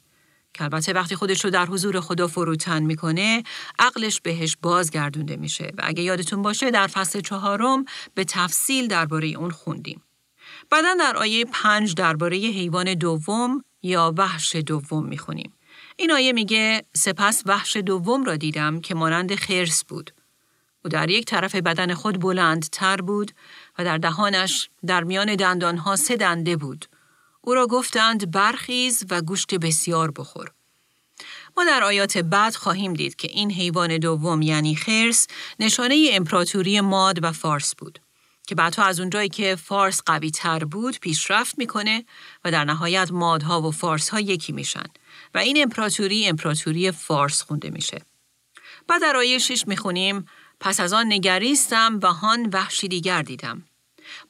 که 0.55 0.65
البته 0.65 0.93
وقتی 0.93 1.17
خودش 1.17 1.45
رو 1.45 1.51
در 1.51 1.67
حضور 1.67 2.01
خدا 2.01 2.27
فروتن 2.27 2.83
می‌کنه 2.83 3.43
عقلش 3.79 4.21
بهش 4.21 4.57
بازگردونده 4.63 5.37
میشه 5.37 5.73
و 5.79 5.83
اگه 5.85 6.03
یادتون 6.03 6.43
باشه 6.43 6.71
در 6.71 6.87
فصل 6.87 7.21
چهارم 7.21 7.85
به 8.15 8.25
تفصیل 8.25 8.87
درباره 8.87 9.29
اون 9.29 9.51
خوندیم. 9.51 10.03
بعدا 10.73 10.95
در 10.99 11.17
آیه 11.17 11.45
پنج 11.45 11.95
درباره 11.95 12.37
حیوان 12.37 12.95
دوم 12.95 13.65
یا 13.83 14.15
وحش 14.19 14.57
دوم 14.57 15.07
می‌خونیم. 15.07 15.53
این 15.97 16.13
آیه 16.13 16.33
میگه 16.33 16.85
سپس 16.95 17.43
وحش 17.47 17.77
دوم 17.77 18.25
را 18.25 18.37
دیدم 18.37 18.81
که 18.81 18.95
مانند 18.95 19.35
خرس 19.35 19.85
بود. 19.85 20.11
او 20.85 20.89
در 20.89 21.11
یک 21.11 21.25
طرف 21.25 21.55
بدن 21.55 21.95
خود 21.95 22.21
بلندتر 22.21 22.97
بود 22.97 23.33
و 23.79 23.85
در 23.85 23.99
دهانش 23.99 24.71
در 24.87 25.05
میان 25.05 25.37
دندانها 25.37 25.97
سه 25.97 26.17
دنده 26.17 26.57
بود. 26.57 26.87
او 27.41 27.55
را 27.55 27.67
گفتند 27.67 28.31
برخیز 28.31 29.05
و 29.11 29.23
گوشت 29.23 29.55
بسیار 29.55 30.11
بخور. 30.11 30.53
ما 31.57 31.65
در 31.65 31.85
آیات 31.85 32.19
بعد 32.19 32.55
خواهیم 32.55 32.95
دید 32.95 33.17
که 33.17 33.29
این 33.29 33.51
حیوان 33.51 33.99
دوم 33.99 34.43
یعنی 34.43 34.75
خرس 34.75 35.27
نشانه 35.59 36.11
امپراتوری 36.13 36.81
ماد 36.81 37.25
و 37.25 37.33
فارس 37.33 37.75
بود 37.75 37.99
که 38.53 38.57
بعدها 38.57 38.85
از 38.85 39.01
اونجایی 39.01 39.29
که 39.29 39.57
فارس 39.57 40.03
قوی 40.07 40.31
تر 40.31 40.65
بود 40.65 40.99
پیشرفت 41.01 41.59
می‌کنه 41.59 42.05
و 42.45 42.51
در 42.51 42.65
نهایت 42.65 43.11
مادها 43.13 43.63
و 43.63 43.71
فارس 43.71 44.09
ها 44.09 44.21
یکی 44.21 44.53
میشن 44.53 44.85
و 45.35 45.39
این 45.39 45.63
امپراتوری 45.63 46.29
امپراتوری 46.29 46.91
فارس 46.91 47.43
خونده 47.43 47.71
میشه. 47.71 48.03
بعد 48.89 49.03
در 49.03 49.17
آیه 49.17 49.39
6 49.39 49.65
می‌خونیم 49.67 50.25
پس 50.61 50.81
از 50.81 50.93
آن 50.93 51.13
نگریستم 51.13 52.01
و 52.03 52.07
هان 52.07 52.51
وحشی 52.53 52.89
دیگر 52.89 53.23
دیدم. 53.23 53.65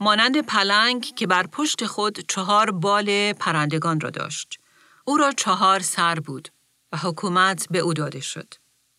مانند 0.01 0.41
پلنگ 0.41 1.15
که 1.15 1.27
بر 1.27 1.47
پشت 1.47 1.87
خود 1.87 2.19
چهار 2.29 2.71
بال 2.71 3.33
پرندگان 3.33 4.01
را 4.01 4.11
داشت. 4.11 4.59
او 5.05 5.17
را 5.17 5.33
چهار 5.33 5.81
سر 5.81 6.15
بود 6.15 6.49
و 6.93 6.97
حکومت 6.97 7.67
به 7.71 7.79
او 7.79 7.95
داده 7.95 8.21
شد. 8.21 8.55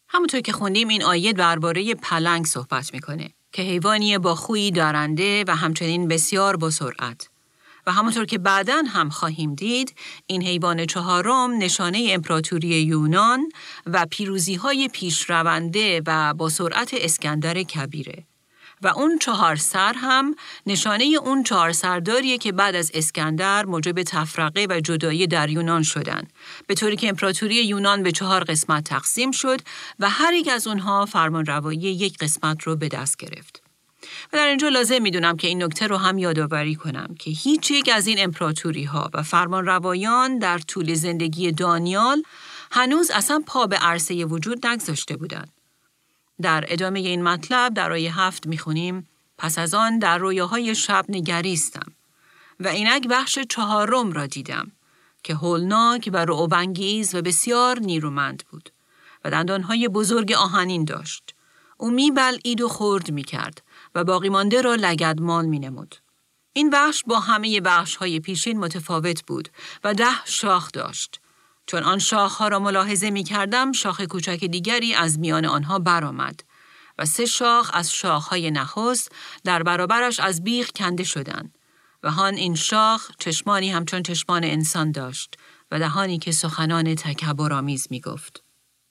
همونطور 0.07 0.41
که 0.41 0.51
خوندیم 0.51 0.87
این 0.87 1.03
آیه 1.03 1.33
درباره 1.33 1.95
پلنگ 1.95 2.45
صحبت 2.45 2.93
می‌کنه 2.93 3.33
که 3.53 3.61
حیوانی 3.61 4.17
با 4.17 4.35
خویی 4.35 4.71
دارنده 4.71 5.43
و 5.47 5.55
همچنین 5.55 6.07
بسیار 6.07 6.55
با 6.55 6.69
سرعت. 6.69 7.29
و 7.87 7.91
همونطور 7.91 8.25
که 8.25 8.37
بعدا 8.37 8.83
هم 8.87 9.09
خواهیم 9.09 9.55
دید 9.55 9.95
این 10.27 10.43
حیوان 10.43 10.85
چهارم 10.85 11.57
نشانه 11.57 12.07
امپراتوری 12.11 12.67
یونان 12.67 13.51
و 13.85 14.05
پیروزی 14.09 14.55
های 14.55 14.89
پیشرونده 14.93 16.01
و 16.07 16.33
با 16.33 16.49
سرعت 16.49 16.93
اسکندر 16.93 17.63
کبیره 17.63 18.23
و 18.83 18.87
اون 18.87 19.19
چهار 19.19 19.55
سر 19.55 19.93
هم 19.93 20.35
نشانه 20.65 21.03
اون 21.03 21.43
چهار 21.43 21.71
سرداریه 21.71 22.37
که 22.37 22.51
بعد 22.51 22.75
از 22.75 22.91
اسکندر 22.93 23.65
موجب 23.65 24.03
تفرقه 24.03 24.67
و 24.69 24.79
جدایی 24.79 25.27
در 25.27 25.49
یونان 25.49 25.83
شدن 25.83 26.27
به 26.67 26.75
طوری 26.75 26.95
که 26.95 27.09
امپراتوری 27.09 27.55
یونان 27.55 28.03
به 28.03 28.11
چهار 28.11 28.43
قسمت 28.43 28.83
تقسیم 28.83 29.31
شد 29.31 29.61
و 29.99 30.09
هر 30.09 30.33
یک 30.33 30.47
از 30.47 30.67
اونها 30.67 31.05
فرمان 31.05 31.45
روایی 31.45 31.79
یک 31.79 32.17
قسمت 32.17 32.63
رو 32.63 32.75
به 32.75 32.87
دست 32.87 33.17
گرفت. 33.17 33.63
و 34.33 34.37
در 34.37 34.47
اینجا 34.47 34.69
لازم 34.69 35.01
می‌دونم 35.01 35.37
که 35.37 35.47
این 35.47 35.63
نکته 35.63 35.87
رو 35.87 35.97
هم 35.97 36.17
یادآوری 36.17 36.75
کنم 36.75 37.15
که 37.19 37.31
هیچ 37.31 37.71
یک 37.71 37.89
از 37.93 38.07
این 38.07 38.17
امپراتوری 38.19 38.83
ها 38.83 39.09
و 39.13 39.23
فرمان 39.23 39.65
روایان 39.65 40.37
در 40.37 40.57
طول 40.57 40.93
زندگی 40.93 41.51
دانیال 41.51 42.23
هنوز 42.71 43.11
اصلا 43.11 43.43
پا 43.47 43.67
به 43.67 43.75
عرصه 43.75 44.25
وجود 44.25 44.67
نگذاشته 44.67 45.17
بودند. 45.17 45.62
در 46.41 46.65
ادامه 46.67 46.99
این 46.99 47.23
مطلب 47.23 47.73
در 47.73 47.91
آیه 47.91 48.19
هفت 48.19 48.47
می‌خونیم 48.47 49.07
پس 49.37 49.57
از 49.57 49.73
آن 49.73 49.99
در 49.99 50.17
رویاهای 50.17 50.75
شب 50.75 51.05
نگریستم 51.09 51.91
و 52.59 52.67
اینک 52.67 53.07
بخش 53.07 53.39
چهارم 53.39 54.11
را 54.11 54.25
دیدم 54.25 54.71
که 55.23 55.35
هولناک 55.35 56.09
و 56.13 56.25
رعبانگیز 56.25 57.15
و 57.15 57.21
بسیار 57.21 57.79
نیرومند 57.79 58.43
بود 58.51 58.69
و 59.25 59.31
دندانهای 59.31 59.87
بزرگ 59.87 60.31
آهنین 60.31 60.85
داشت. 60.85 61.35
او 61.77 61.91
میبلعید 61.91 62.61
و 62.61 62.67
خورد 62.67 63.11
می‌کرد 63.11 63.63
و 63.95 64.03
باقی 64.03 64.29
مانده 64.29 64.61
را 64.61 64.75
لگدمال 64.75 65.45
می 65.45 65.59
نمود. 65.59 65.95
این 66.53 66.69
بخش 66.69 67.03
با 67.07 67.19
همه 67.19 67.61
بخش 67.61 67.95
های 67.95 68.19
پیشین 68.19 68.59
متفاوت 68.59 69.25
بود 69.25 69.49
و 69.83 69.93
ده 69.93 70.25
شاخ 70.25 70.71
داشت. 70.71 71.19
چون 71.67 71.83
آن 71.83 71.99
شاخ 71.99 72.35
ها 72.35 72.47
را 72.47 72.59
ملاحظه 72.59 73.09
می 73.09 73.23
کردم 73.23 73.71
شاخ 73.71 74.01
کوچک 74.01 74.45
دیگری 74.45 74.93
از 74.93 75.19
میان 75.19 75.45
آنها 75.45 75.79
برآمد 75.79 76.39
و 76.97 77.05
سه 77.05 77.25
شاخ 77.25 77.71
از 77.73 77.93
شاخ 77.93 78.27
های 78.27 78.51
نخست 78.51 79.11
در 79.43 79.63
برابرش 79.63 80.19
از 80.19 80.43
بیخ 80.43 80.71
کنده 80.75 81.03
شدند 81.03 81.57
و 82.03 82.11
هان 82.11 82.33
این 82.33 82.55
شاخ 82.55 83.11
چشمانی 83.19 83.71
همچون 83.71 84.03
چشمان 84.03 84.43
انسان 84.43 84.91
داشت 84.91 85.35
و 85.71 85.79
دهانی 85.79 86.19
که 86.19 86.31
سخنان 86.31 86.95
تکبرآمیز 86.95 87.87
می 87.89 88.01
گفت. 88.01 88.43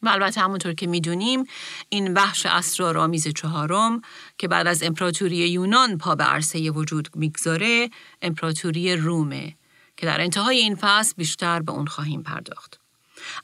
و 0.02 0.08
البته 0.08 0.40
همونطور 0.40 0.74
که 0.74 0.86
می‌دونیم 0.86 1.44
این 1.88 2.14
بخش 2.14 2.46
اسرارآمیز 2.46 3.28
چهارم 3.28 4.00
که 4.38 4.48
بعد 4.48 4.66
از 4.66 4.82
امپراتوری 4.82 5.36
یونان 5.36 5.98
پا 5.98 6.14
به 6.14 6.24
عرصه 6.24 6.70
وجود 6.70 7.08
می‌گذاره 7.14 7.90
امپراتوری 8.22 8.96
رومه 8.96 9.56
که 9.96 10.06
در 10.06 10.20
انتهای 10.20 10.58
این 10.58 10.74
فصل 10.74 11.14
بیشتر 11.16 11.60
به 11.60 11.72
اون 11.72 11.86
خواهیم 11.86 12.22
پرداخت. 12.22 12.80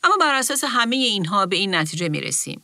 اما 0.05 0.17
بر 0.21 0.35
اساس 0.35 0.65
همه 0.65 0.97
اینها 0.97 1.47
به 1.47 1.57
این 1.57 1.75
نتیجه 1.75 2.09
می 2.09 2.21
رسیم 2.21 2.63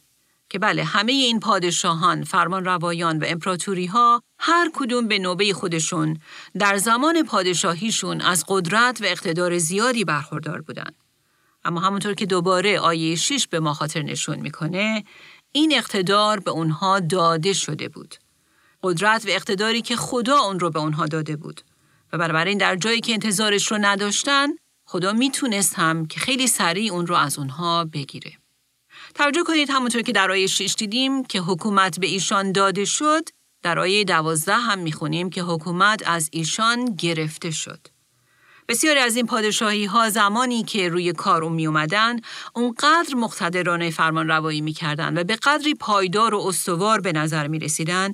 که 0.48 0.58
بله 0.58 0.84
همه 0.84 1.12
این 1.12 1.40
پادشاهان، 1.40 2.24
فرمان 2.24 2.64
روایان 2.64 3.18
و 3.18 3.24
امپراتوری 3.28 3.86
ها 3.86 4.22
هر 4.38 4.70
کدوم 4.74 5.08
به 5.08 5.18
نوبه 5.18 5.52
خودشون 5.52 6.18
در 6.58 6.76
زمان 6.76 7.22
پادشاهیشون 7.22 8.20
از 8.20 8.44
قدرت 8.48 9.00
و 9.02 9.04
اقتدار 9.04 9.58
زیادی 9.58 10.04
برخوردار 10.04 10.60
بودند. 10.60 10.94
اما 11.64 11.80
همونطور 11.80 12.14
که 12.14 12.26
دوباره 12.26 12.80
آیه 12.80 13.16
6 13.16 13.46
به 13.46 13.60
ما 13.60 13.74
خاطر 13.74 14.02
نشون 14.02 14.40
می‌کنه 14.40 15.04
این 15.52 15.72
اقتدار 15.76 16.40
به 16.40 16.50
اونها 16.50 17.00
داده 17.00 17.52
شده 17.52 17.88
بود. 17.88 18.14
قدرت 18.82 19.26
و 19.26 19.28
اقتداری 19.28 19.82
که 19.82 19.96
خدا 19.96 20.38
اون 20.38 20.60
رو 20.60 20.70
به 20.70 20.78
اونها 20.78 21.06
داده 21.06 21.36
بود. 21.36 21.60
و 22.14 22.18
بنابراین 22.18 22.58
در 22.58 22.76
جایی 22.76 23.00
که 23.00 23.12
انتظارش 23.12 23.66
رو 23.72 23.78
نداشتن 23.80 24.48
خدا 24.86 25.12
می‌تونست 25.12 25.74
هم 25.74 26.06
که 26.06 26.20
خیلی 26.20 26.46
سریع 26.46 26.92
اون 26.92 27.06
رو 27.06 27.14
از 27.14 27.38
اونها 27.38 27.84
بگیره. 27.84 28.32
توجه 29.14 29.42
کنید 29.42 29.70
همونطور 29.70 30.02
که 30.02 30.12
در 30.12 30.30
آیه 30.30 30.46
6 30.46 30.74
دیدیم 30.78 31.24
که 31.24 31.40
حکومت 31.40 32.00
به 32.00 32.06
ایشان 32.06 32.52
داده 32.52 32.84
شد 32.84 33.28
در 33.62 33.78
آیه 33.78 34.04
دوازده 34.04 34.54
هم 34.54 34.78
می‌خونیم 34.78 35.30
که 35.30 35.42
حکومت 35.42 36.02
از 36.06 36.28
ایشان 36.32 36.84
گرفته 36.84 37.50
شد. 37.50 37.86
بسیاری 38.68 39.00
از 39.00 39.16
این 39.16 39.26
پادشاهی 39.26 39.84
ها 39.84 40.10
زمانی 40.10 40.62
که 40.62 40.88
روی 40.88 41.12
کار 41.12 41.48
می 41.48 41.66
اومدن 41.66 42.16
اونقدر 42.54 43.14
مقتدرانه 43.14 43.90
فرمان 43.90 44.28
روایی 44.28 44.60
می 44.60 44.72
کردن 44.72 45.18
و 45.18 45.24
به 45.24 45.36
قدری 45.36 45.74
پایدار 45.74 46.34
و 46.34 46.46
استوار 46.46 47.00
به 47.00 47.12
نظر 47.12 47.46
می 47.46 47.58
رسیدن 47.58 48.12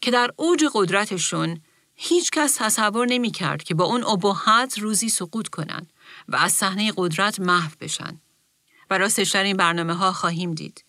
که 0.00 0.10
در 0.10 0.30
اوج 0.36 0.64
قدرتشون 0.74 1.60
هیچ 2.02 2.30
کس 2.30 2.54
تصور 2.54 3.06
نمی 3.06 3.30
کرد 3.30 3.62
که 3.62 3.74
با 3.74 3.84
اون 3.84 4.04
ابهت 4.04 4.78
روزی 4.78 5.08
سقوط 5.08 5.48
کنند 5.48 5.92
و 6.28 6.36
از 6.36 6.52
صحنه 6.52 6.92
قدرت 6.96 7.40
محو 7.40 7.70
بشن. 7.80 8.20
و 8.90 8.98
راستش 8.98 9.30
در 9.30 9.42
این 9.42 9.56
برنامه 9.56 9.94
ها 9.94 10.12
خواهیم 10.12 10.54
دید 10.54 10.84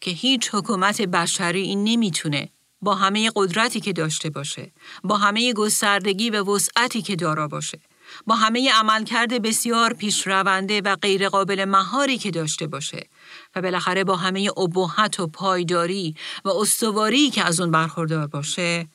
که 0.00 0.10
هیچ 0.10 0.50
حکومت 0.52 1.02
بشری 1.02 1.62
این 1.62 1.84
نمی‌تونه 1.84 2.48
با 2.82 2.94
همه 2.94 3.30
قدرتی 3.36 3.80
که 3.80 3.92
داشته 3.92 4.30
باشه، 4.30 4.72
با 5.04 5.16
همه 5.16 5.52
گستردگی 5.52 6.30
و 6.30 6.44
وسعتی 6.44 7.02
که 7.02 7.16
دارا 7.16 7.48
باشه، 7.48 7.80
با 8.26 8.34
همه 8.34 8.72
عملکرد 8.72 9.42
بسیار 9.42 9.92
پیشرونده 9.92 10.80
و 10.80 10.96
غیرقابل 10.96 11.64
مهاری 11.64 12.18
که 12.18 12.30
داشته 12.30 12.66
باشه 12.66 13.08
و 13.56 13.62
بالاخره 13.62 14.04
با 14.04 14.16
همه 14.16 14.50
ابهت 14.56 15.20
و 15.20 15.26
پایداری 15.26 16.14
و 16.44 16.48
استواری 16.48 17.30
که 17.30 17.44
از 17.44 17.60
اون 17.60 17.70
برخوردار 17.70 18.26
باشه 18.26 18.86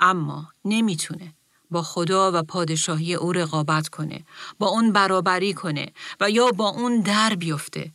اما 0.00 0.52
نمی‌تونه 0.64 1.34
با 1.70 1.82
خدا 1.82 2.32
و 2.34 2.42
پادشاهی 2.42 3.14
او 3.14 3.32
رقابت 3.32 3.88
کنه 3.88 4.24
با 4.58 4.66
اون 4.66 4.92
برابری 4.92 5.54
کنه 5.54 5.92
و 6.20 6.30
یا 6.30 6.50
با 6.50 6.68
اون 6.68 7.00
در 7.00 7.34
بیفته 7.34 7.92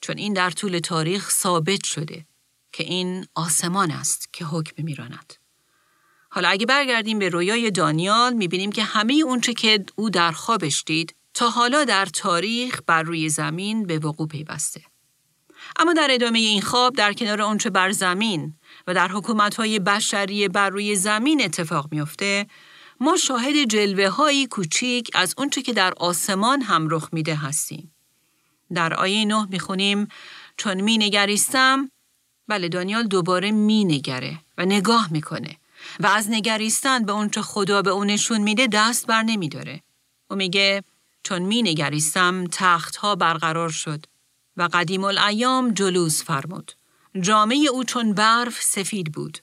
چون 0.00 0.18
این 0.18 0.32
در 0.32 0.50
طول 0.50 0.78
تاریخ 0.78 1.30
ثابت 1.30 1.84
شده 1.84 2.26
که 2.72 2.84
این 2.84 3.26
آسمان 3.34 3.90
است 3.90 4.32
که 4.32 4.44
حکم 4.44 4.82
میراند 4.82 5.34
حالا 6.30 6.48
اگه 6.48 6.66
برگردیم 6.66 7.18
به 7.18 7.28
رویای 7.28 7.70
دانیال 7.70 8.32
می‌بینیم 8.32 8.72
که 8.72 8.82
همه 8.82 9.14
اونچه 9.14 9.54
که 9.54 9.84
او 9.96 10.10
در 10.10 10.32
خوابش 10.32 10.82
دید 10.86 11.14
تا 11.34 11.50
حالا 11.50 11.84
در 11.84 12.06
تاریخ 12.06 12.80
بر 12.86 13.02
روی 13.02 13.28
زمین 13.28 13.86
به 13.86 13.98
وقوع 13.98 14.28
پیوسته. 14.28 14.82
اما 15.76 15.92
در 15.92 16.08
ادامه 16.10 16.38
این 16.38 16.62
خواب 16.62 16.94
در 16.96 17.12
کنار 17.12 17.42
اونچه 17.42 17.70
بر 17.70 17.92
زمین 17.92 18.54
و 18.88 18.94
در 18.94 19.08
حکومت‌های 19.08 19.78
بشری 19.78 20.48
بر 20.48 20.70
روی 20.70 20.96
زمین 20.96 21.44
اتفاق 21.44 21.88
میافته 21.90 22.46
ما 23.00 23.16
شاهد 23.16 23.64
جلوه 23.64 24.08
هایی 24.08 24.46
کوچیک 24.46 25.10
از 25.14 25.34
اونچه 25.38 25.62
که 25.62 25.72
در 25.72 25.92
آسمان 25.96 26.62
هم 26.62 26.88
رخ 26.90 27.08
میده 27.12 27.34
هستیم. 27.34 27.94
در 28.74 28.94
آیه 28.94 29.24
نه 29.24 29.46
می‌خونیم 29.50 30.08
چون 30.56 30.80
می 30.80 30.98
نگریستم 30.98 31.90
بله 32.48 32.68
دانیال 32.68 33.06
دوباره 33.06 33.50
می 33.50 33.84
نگره 33.84 34.38
و 34.58 34.64
نگاه 34.64 35.12
می‌کنه 35.12 35.56
و 36.00 36.06
از 36.06 36.30
نگریستن 36.30 37.04
به 37.04 37.12
اونچه 37.12 37.42
خدا 37.42 37.82
به 37.82 37.90
اون 37.90 38.06
نشون 38.06 38.40
میده 38.40 38.66
دست 38.66 39.06
بر 39.06 39.22
نمیداره. 39.22 39.82
او 40.30 40.36
میگه 40.36 40.84
چون 41.22 41.42
می 41.42 41.62
نگریستم 41.62 42.44
تخت 42.52 42.96
ها 42.96 43.14
برقرار 43.14 43.68
شد 43.68 44.04
و 44.56 44.68
قدیم 44.72 45.04
الایام 45.04 45.74
جلوس 45.74 46.22
فرمود. 46.22 46.72
جامعه 47.20 47.68
او 47.72 47.84
چون 47.84 48.14
برف 48.14 48.62
سفید 48.62 49.12
بود 49.12 49.38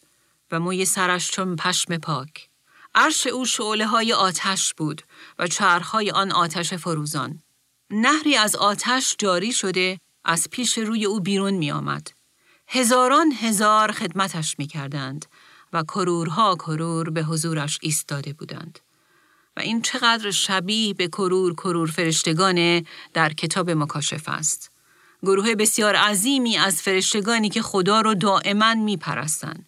و 0.51 0.60
موی 0.60 0.86
سرش 0.86 1.32
چون 1.32 1.55
پشم 1.55 1.98
پاک. 1.98 2.50
عرش 2.96 3.27
او 3.27 3.46
شعله 3.46 3.88
های 3.88 4.13
آتش 4.13 4.74
بود 4.74 5.01
و 5.39 5.48
چرخهای 5.48 6.12
آن 6.12 6.32
آتش 6.32 6.74
فروزان. 6.74 7.44
نهری 7.89 8.36
از 8.36 8.55
آتش 8.55 9.15
جاری 9.20 9.51
شده 9.51 10.00
از 10.24 10.48
پیش 10.51 10.77
روی 10.77 11.05
او 11.05 11.20
بیرون 11.20 11.53
می 11.53 11.72
آمد. 11.72 12.12
هزاران 12.67 13.32
هزار 13.32 13.91
خدمتش 13.91 14.55
می 14.60 14.67
کردند 14.67 15.25
و 15.74 15.84
کرورها 15.84 16.55
کرور 16.55 17.10
به 17.10 17.24
حضورش 17.24 17.79
ایستاده 17.82 18.34
بودند. 18.34 18.79
و 19.58 19.60
این 19.60 19.82
چقدر 19.82 20.32
شبیه 20.32 20.94
به 20.94 21.08
کرور 21.08 21.53
کرور 21.53 21.91
فرشتگان 21.91 22.86
در 23.13 23.34
کتاب 23.34 23.70
مکاشف 23.70 24.29
است. 24.29 24.72
گروه 25.24 25.55
بسیار 25.55 25.95
عظیمی 25.95 26.57
از 26.57 26.81
فرشتگانی 26.81 27.50
که 27.50 27.62
خدا 27.62 28.01
رو 28.01 28.15
دائما 28.15 28.74
می 28.74 28.98
پرستن. 28.98 29.65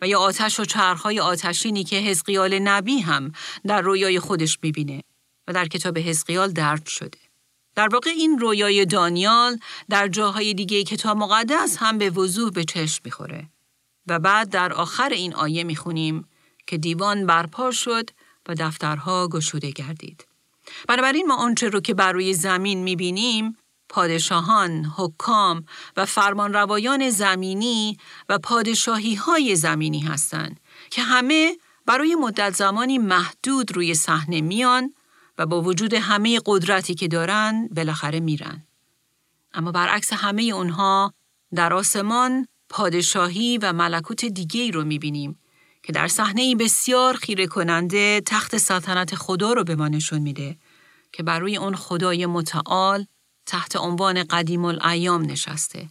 و 0.00 0.06
یا 0.06 0.20
آتش 0.20 0.60
و 0.60 0.64
چرخهای 0.64 1.20
آتشینی 1.20 1.84
که 1.84 1.96
حزقیال 1.96 2.58
نبی 2.58 2.98
هم 2.98 3.32
در 3.66 3.80
رویای 3.80 4.20
خودش 4.20 4.58
می‌بینه 4.62 5.02
و 5.48 5.52
در 5.52 5.68
کتاب 5.68 5.98
حزقیال 5.98 6.52
درد 6.52 6.86
شده. 6.86 7.18
در 7.74 7.88
واقع 7.88 8.10
این 8.10 8.38
رویای 8.38 8.86
دانیال 8.86 9.58
در 9.90 10.08
جاهای 10.08 10.54
دیگه 10.54 10.84
کتاب 10.84 11.16
مقدس 11.16 11.76
هم 11.76 11.98
به 11.98 12.10
وضوح 12.10 12.50
به 12.50 12.64
چشم 12.64 13.00
می‌خوره. 13.04 13.48
و 14.06 14.18
بعد 14.18 14.50
در 14.50 14.72
آخر 14.72 15.08
این 15.08 15.34
آیه 15.34 15.64
می‌خونیم 15.64 16.28
که 16.66 16.78
دیوان 16.78 17.26
برپا 17.26 17.70
شد 17.70 18.10
و 18.48 18.54
دفترها 18.54 19.28
گشوده 19.28 19.70
گردید. 19.70 20.26
بنابراین 20.88 21.26
ما 21.26 21.36
آنچه 21.36 21.68
رو 21.68 21.80
که 21.80 21.94
بر 21.94 22.12
روی 22.12 22.34
زمین 22.34 22.82
می‌بینیم 22.82 23.56
پادشاهان، 23.92 24.84
حکام 24.96 25.64
و 25.96 26.06
فرمانروایان 26.06 27.10
زمینی 27.10 27.98
و 28.28 28.38
پادشاهی 28.38 29.14
های 29.14 29.56
زمینی 29.56 30.00
هستند 30.00 30.60
که 30.90 31.02
همه 31.02 31.56
برای 31.86 32.14
مدت 32.14 32.54
زمانی 32.54 32.98
محدود 32.98 33.76
روی 33.76 33.94
صحنه 33.94 34.40
میان 34.40 34.94
و 35.38 35.46
با 35.46 35.62
وجود 35.62 35.94
همه 35.94 36.40
قدرتی 36.46 36.94
که 36.94 37.08
دارن 37.08 37.68
بالاخره 37.76 38.20
میرن. 38.20 38.66
اما 39.54 39.72
برعکس 39.72 40.12
همه 40.12 40.42
اونها 40.42 41.14
در 41.54 41.72
آسمان 41.72 42.46
پادشاهی 42.68 43.58
و 43.58 43.72
ملکوت 43.72 44.24
دیگه 44.24 44.70
رو 44.70 44.84
می‌بینیم 44.84 45.38
که 45.82 45.92
در 45.92 46.08
صحنه 46.08 46.54
بسیار 46.54 47.14
خیره 47.14 47.46
کننده 47.46 48.22
تخت 48.26 48.56
سلطنت 48.56 49.14
خدا 49.14 49.52
رو 49.52 49.64
به 49.64 49.76
ما 49.76 49.88
نشون 49.88 50.18
میده 50.18 50.56
که 51.12 51.22
بر 51.22 51.38
روی 51.38 51.56
اون 51.56 51.76
خدای 51.76 52.26
متعال 52.26 53.06
تحت 53.46 53.76
عنوان 53.76 54.24
قدیم 54.24 54.64
الایام 54.64 55.22
نشسته. 55.22 55.88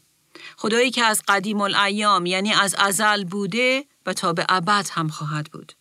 خدایی 0.58 0.92
که 0.92 1.04
از 1.04 1.22
قدیم 1.28 1.62
الایام 1.62 2.26
یعنی 2.26 2.54
از 2.54 2.76
ازل 2.78 3.24
بوده 3.24 3.86
و 4.06 4.14
تا 4.14 4.34
به 4.34 4.46
ابد 4.50 4.88
هم 4.92 5.08
خواهد 5.08 5.52
بود. 5.52 5.74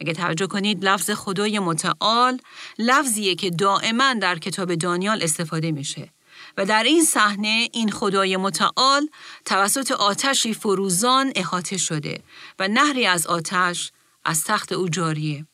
اگه 0.00 0.12
توجه 0.12 0.46
کنید 0.46 0.84
لفظ 0.84 1.10
خدای 1.10 1.58
متعال 1.58 2.40
لفظیه 2.78 3.34
که 3.34 3.50
دائما 3.50 4.14
در 4.14 4.38
کتاب 4.38 4.74
دانیال 4.74 5.22
استفاده 5.22 5.72
میشه 5.72 6.12
و 6.56 6.64
در 6.64 6.82
این 6.82 7.04
صحنه 7.04 7.68
این 7.72 7.90
خدای 7.90 8.36
متعال 8.36 9.08
توسط 9.44 9.90
آتشی 9.90 10.54
فروزان 10.54 11.32
احاطه 11.36 11.76
شده 11.76 12.22
و 12.58 12.68
نهری 12.68 13.06
از 13.06 13.26
آتش 13.26 13.92
از 14.24 14.44
تخت 14.44 14.72
او 14.72 14.88
جاریه 14.88 15.46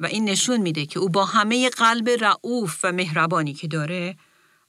و 0.00 0.06
این 0.06 0.24
نشون 0.24 0.60
میده 0.60 0.86
که 0.86 0.98
او 0.98 1.08
با 1.08 1.24
همه 1.24 1.68
قلب 1.68 2.08
رعوف 2.08 2.78
و 2.84 2.92
مهربانی 2.92 3.54
که 3.54 3.68
داره 3.68 4.16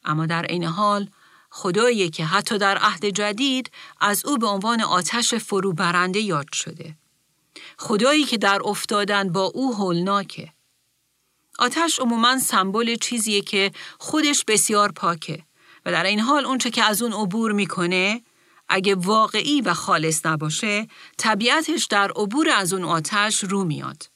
اما 0.05 0.25
در 0.25 0.45
این 0.49 0.63
حال 0.63 1.09
خدایی 1.49 2.09
که 2.09 2.25
حتی 2.25 2.57
در 2.57 2.77
عهد 2.77 3.05
جدید 3.05 3.71
از 4.01 4.25
او 4.25 4.37
به 4.37 4.47
عنوان 4.47 4.81
آتش 4.81 5.33
فروبرنده 5.33 6.19
یاد 6.19 6.53
شده. 6.53 6.95
خدایی 7.77 8.23
که 8.23 8.37
در 8.37 8.61
افتادن 8.65 9.31
با 9.31 9.43
او 9.43 9.75
هولناکه. 9.75 10.53
آتش 11.59 11.99
عموما 11.99 12.39
سمبل 12.39 12.95
چیزیه 12.95 13.41
که 13.41 13.71
خودش 13.99 14.43
بسیار 14.47 14.91
پاکه 14.91 15.43
و 15.85 15.91
در 15.91 16.03
این 16.03 16.19
حال 16.19 16.45
اونچه 16.45 16.69
که 16.69 16.83
از 16.83 17.01
اون 17.01 17.13
عبور 17.13 17.51
می‌کنه 17.51 18.21
اگه 18.69 18.95
واقعی 18.95 19.61
و 19.61 19.73
خالص 19.73 20.25
نباشه 20.25 20.87
طبیعتش 21.17 21.85
در 21.85 22.11
عبور 22.15 22.49
از 22.49 22.73
اون 22.73 22.83
آتش 22.83 23.43
رو 23.43 23.63
میاد. 23.63 24.12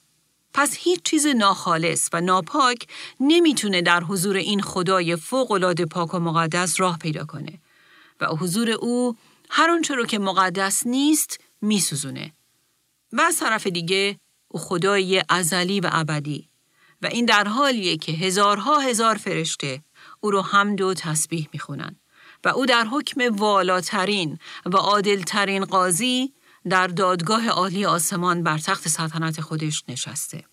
پس 0.58 0.78
هیچ 0.78 1.04
چیز 1.04 1.28
ناخالص 1.28 2.10
و 2.14 2.22
ناپاک 2.22 2.88
نمی‌تونه 3.20 3.82
در 3.82 4.04
حضور 4.04 4.36
این 4.36 4.62
خدای 4.62 5.16
فوق 5.16 5.84
پاک 5.84 6.14
و 6.14 6.20
مقدس 6.20 6.80
راه 6.80 6.98
پیدا 6.98 7.26
کنه 7.26 7.60
و 8.22 8.26
حضور 8.26 8.70
او 8.70 9.16
هر 9.50 9.72
آنچه 9.72 9.96
رو 9.96 10.06
که 10.06 10.20
مقدس 10.20 10.88
نیست 10.88 11.40
میسوزونه. 11.62 12.34
و 13.14 13.22
از 13.22 13.40
طرف 13.40 13.68
دیگه 13.68 14.20
او 14.48 14.60
خدای 14.60 15.24
ازلی 15.30 15.80
و 15.80 15.90
ابدی 15.92 16.50
و 17.02 17.08
این 17.08 17.26
در 17.26 17.48
حالیه 17.48 17.98
که 17.98 18.12
هزارها 18.12 18.80
هزار 18.80 19.16
فرشته 19.16 19.82
او 20.20 20.32
رو 20.32 20.42
حمد 20.42 20.82
و 20.82 20.94
تسبیح 20.94 21.50
می‌خونن 21.54 21.96
و 22.44 22.50
او 22.50 22.66
در 22.66 22.86
حکم 22.86 23.36
والاترین 23.36 24.40
و 24.66 24.78
عادلترین 24.78 25.66
قاضی 25.66 26.34
در 26.68 26.88
دادگاه 26.88 27.50
عالی 27.50 27.86
آسمان 27.86 28.44
بر 28.44 28.58
تخت 28.58 28.88
سلطنت 28.88 29.42
خودش 29.42 29.84
نشسته. 29.88 30.44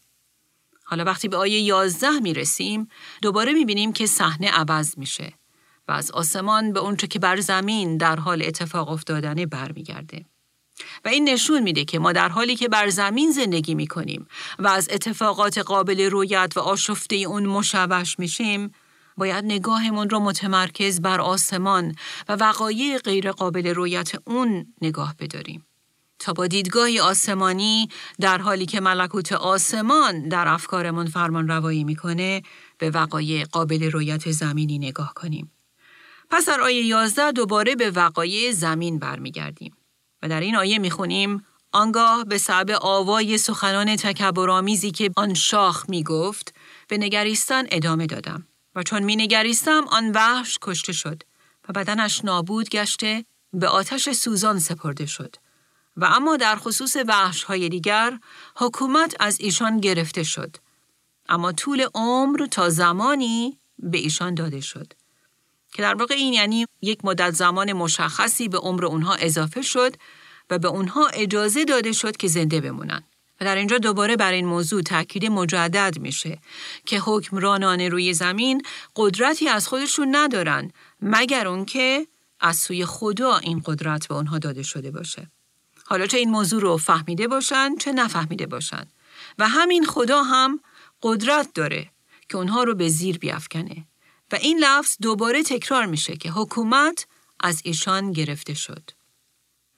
حالا 0.85 1.05
وقتی 1.05 1.29
به 1.29 1.37
آیه 1.37 1.61
11 1.61 2.11
می 2.11 2.35
رسیم 2.35 2.89
دوباره 3.23 3.53
می 3.53 3.65
بینیم 3.65 3.93
که 3.93 4.07
صحنه 4.07 4.51
عوض 4.51 4.99
میشه 4.99 5.33
و 5.89 5.93
از 5.93 6.11
آسمان 6.11 6.73
به 6.73 6.81
اونچه 6.81 7.07
که 7.07 7.19
بر 7.19 7.41
زمین 7.41 7.97
در 7.97 8.17
حال 8.17 8.43
اتفاق 8.43 8.89
افتادنه 8.89 9.47
برمیگرده. 9.47 10.25
و 11.05 11.09
این 11.09 11.29
نشون 11.29 11.63
میده 11.63 11.85
که 11.85 11.99
ما 11.99 12.13
در 12.13 12.29
حالی 12.29 12.57
که 12.57 12.69
بر 12.69 12.89
زمین 12.89 13.33
زندگی 13.33 13.75
می 13.75 13.87
کنیم 13.87 14.27
و 14.59 14.69
از 14.69 14.89
اتفاقات 14.93 15.59
قابل 15.59 16.11
رویت 16.11 16.53
و 16.57 16.61
آشفته 16.61 17.17
اون 17.17 17.47
مشوش 17.47 18.19
میشیم 18.19 18.73
باید 19.17 19.45
نگاهمون 19.45 20.11
رو 20.11 20.21
متمرکز 20.21 21.01
بر 21.01 21.21
آسمان 21.21 21.95
و 22.29 22.33
وقایع 22.33 22.99
غیر 22.99 23.33
قابل 23.33 23.67
رویت 23.67 24.13
اون 24.27 24.75
نگاه 24.83 25.15
بداریم. 25.19 25.67
تا 26.19 26.33
با 26.33 26.47
دیدگاهی 26.47 27.01
آسمانی 27.01 27.89
در 28.21 28.39
حالی 28.39 28.67
که 28.67 28.81
ملکوت 28.81 29.33
آسمان 29.33 30.29
در 30.29 30.49
افکارمون 30.49 31.07
فرمان 31.07 31.49
روایی 31.49 31.85
می‌کنه 31.85 32.43
به 32.79 32.91
وقایع 32.91 33.45
قابل 33.45 33.91
رویت 33.91 34.31
زمینی 34.31 34.79
نگاه 34.79 35.15
کنیم. 35.15 35.53
پس 36.31 36.47
در 36.47 36.61
آیه 36.61 36.85
11 36.85 37.33
دوباره 37.33 37.75
به 37.75 37.91
وقایع 37.91 38.53
زمین 38.53 38.99
برمیگردیم 38.99 39.77
و 40.23 40.29
در 40.29 40.41
این 40.41 40.57
آیه 40.57 40.79
می‌خونیم 40.79 41.47
آنگاه 41.73 42.25
به 42.25 42.39
سبب 42.39 42.79
آوای 42.81 43.39
سخنان 43.39 43.97
تکبرآمیزی 43.97 44.91
که 44.91 45.11
آن 45.17 45.35
شاخ 45.35 45.85
می‌گفت 45.89 46.55
به 46.89 46.99
نگریستن 46.99 47.65
ادامه 47.71 48.07
دادم 48.07 48.47
و 48.75 48.83
چون 48.83 49.03
می 49.03 49.17
نگریستم 49.17 49.85
آن 49.89 50.13
وحش 50.13 50.59
کشته 50.63 50.93
شد 50.93 51.23
و 51.69 51.73
بدنش 51.73 52.25
نابود 52.25 52.69
گشته 52.69 53.25
به 53.53 53.69
آتش 53.69 54.09
سوزان 54.13 54.59
سپرده 54.59 55.07
شد 55.07 55.37
و 55.97 56.05
اما 56.05 56.37
در 56.37 56.57
خصوص 56.57 56.97
وحش 57.09 57.43
های 57.43 57.69
دیگر 57.69 58.19
حکومت 58.57 59.17
از 59.21 59.41
ایشان 59.41 59.81
گرفته 59.81 60.23
شد. 60.23 60.57
اما 61.29 61.53
طول 61.53 61.87
عمر 61.95 62.47
تا 62.47 62.69
زمانی 62.69 63.59
به 63.79 63.99
ایشان 63.99 64.35
داده 64.35 64.61
شد. 64.61 64.93
که 65.73 65.83
در 65.83 65.95
واقع 65.95 66.15
این 66.15 66.33
یعنی 66.33 66.67
یک 66.83 67.05
مدت 67.05 67.31
زمان 67.31 67.73
مشخصی 67.73 68.49
به 68.49 68.59
عمر 68.59 68.85
اونها 68.85 69.15
اضافه 69.15 69.63
شد 69.63 69.97
و 70.51 70.59
به 70.59 70.69
اونها 70.69 71.07
اجازه 71.07 71.65
داده 71.65 71.93
شد 71.93 72.17
که 72.17 72.29
زنده 72.29 72.61
بمونند. 72.61 73.05
و 73.41 73.45
در 73.45 73.57
اینجا 73.57 73.79
دوباره 73.79 74.17
بر 74.17 74.33
این 74.33 74.47
موضوع 74.47 74.83
تاکید 74.83 75.27
مجدد 75.27 75.99
میشه 75.99 76.39
که 76.87 77.01
حکمرانان 77.01 77.81
روی 77.81 78.15
زمین 78.15 78.63
قدرتی 78.97 79.49
از 79.49 79.69
خودشون 79.69 80.17
ندارن 80.17 80.71
مگر 81.01 81.49
اون 81.49 81.65
که 81.65 82.07
از 82.41 82.57
سوی 82.57 82.85
خدا 82.85 83.37
این 83.37 83.63
قدرت 83.65 84.09
به 84.09 84.15
اونها 84.15 84.39
داده 84.39 84.63
شده 84.63 84.91
باشه. 84.91 85.31
حالا 85.87 86.07
چه 86.07 86.19
این 86.19 86.31
موضوع 86.31 86.63
رو 86.63 86.77
فهمیده 86.77 87.29
باشن 87.29 87.77
چه 87.77 87.93
نفهمیده 87.93 88.47
باشن. 88.47 88.87
و 89.39 89.49
همین 89.49 89.87
خدا 89.87 90.23
هم 90.23 90.61
قدرت 91.03 91.49
داره 91.55 91.91
که 92.29 92.37
اونها 92.37 92.65
رو 92.65 92.75
به 92.75 92.89
زیر 92.89 93.19
بیافکنه. 93.19 93.87
و 94.33 94.37
این 94.37 94.59
لفظ 94.59 94.97
دوباره 95.03 95.43
تکرار 95.43 95.87
میشه 95.87 96.17
که 96.17 96.31
حکومت 96.31 97.07
از 97.41 97.61
ایشان 97.65 98.13
گرفته 98.13 98.55
شد. 98.55 98.91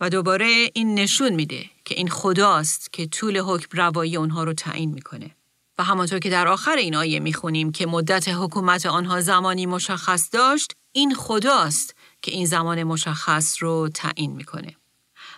و 0.00 0.10
دوباره 0.10 0.70
این 0.74 0.94
نشون 0.94 1.32
میده 1.32 1.70
که 1.84 1.94
این 1.94 2.08
خداست 2.08 2.92
که 2.92 3.06
طول 3.06 3.38
حکم 3.38 3.68
روایی 3.72 4.16
اونها 4.16 4.44
رو 4.44 4.52
تعیین 4.52 4.90
می‌کنه. 4.90 5.30
و 5.78 5.84
همانطور 5.84 6.18
که 6.18 6.30
در 6.30 6.48
آخر 6.48 6.76
این 6.76 6.94
آیه 6.94 7.20
می‌خونیم 7.20 7.72
که 7.72 7.86
مدت 7.86 8.28
حکومت 8.28 8.86
آنها 8.86 9.20
زمانی 9.20 9.66
مشخص 9.66 10.28
داشت 10.32 10.72
این 10.92 11.14
خداست 11.14 11.94
که 12.22 12.32
این 12.32 12.46
زمان 12.46 12.82
مشخص 12.82 13.62
رو 13.62 13.88
تعیین 13.94 14.32
می‌کنه. 14.32 14.76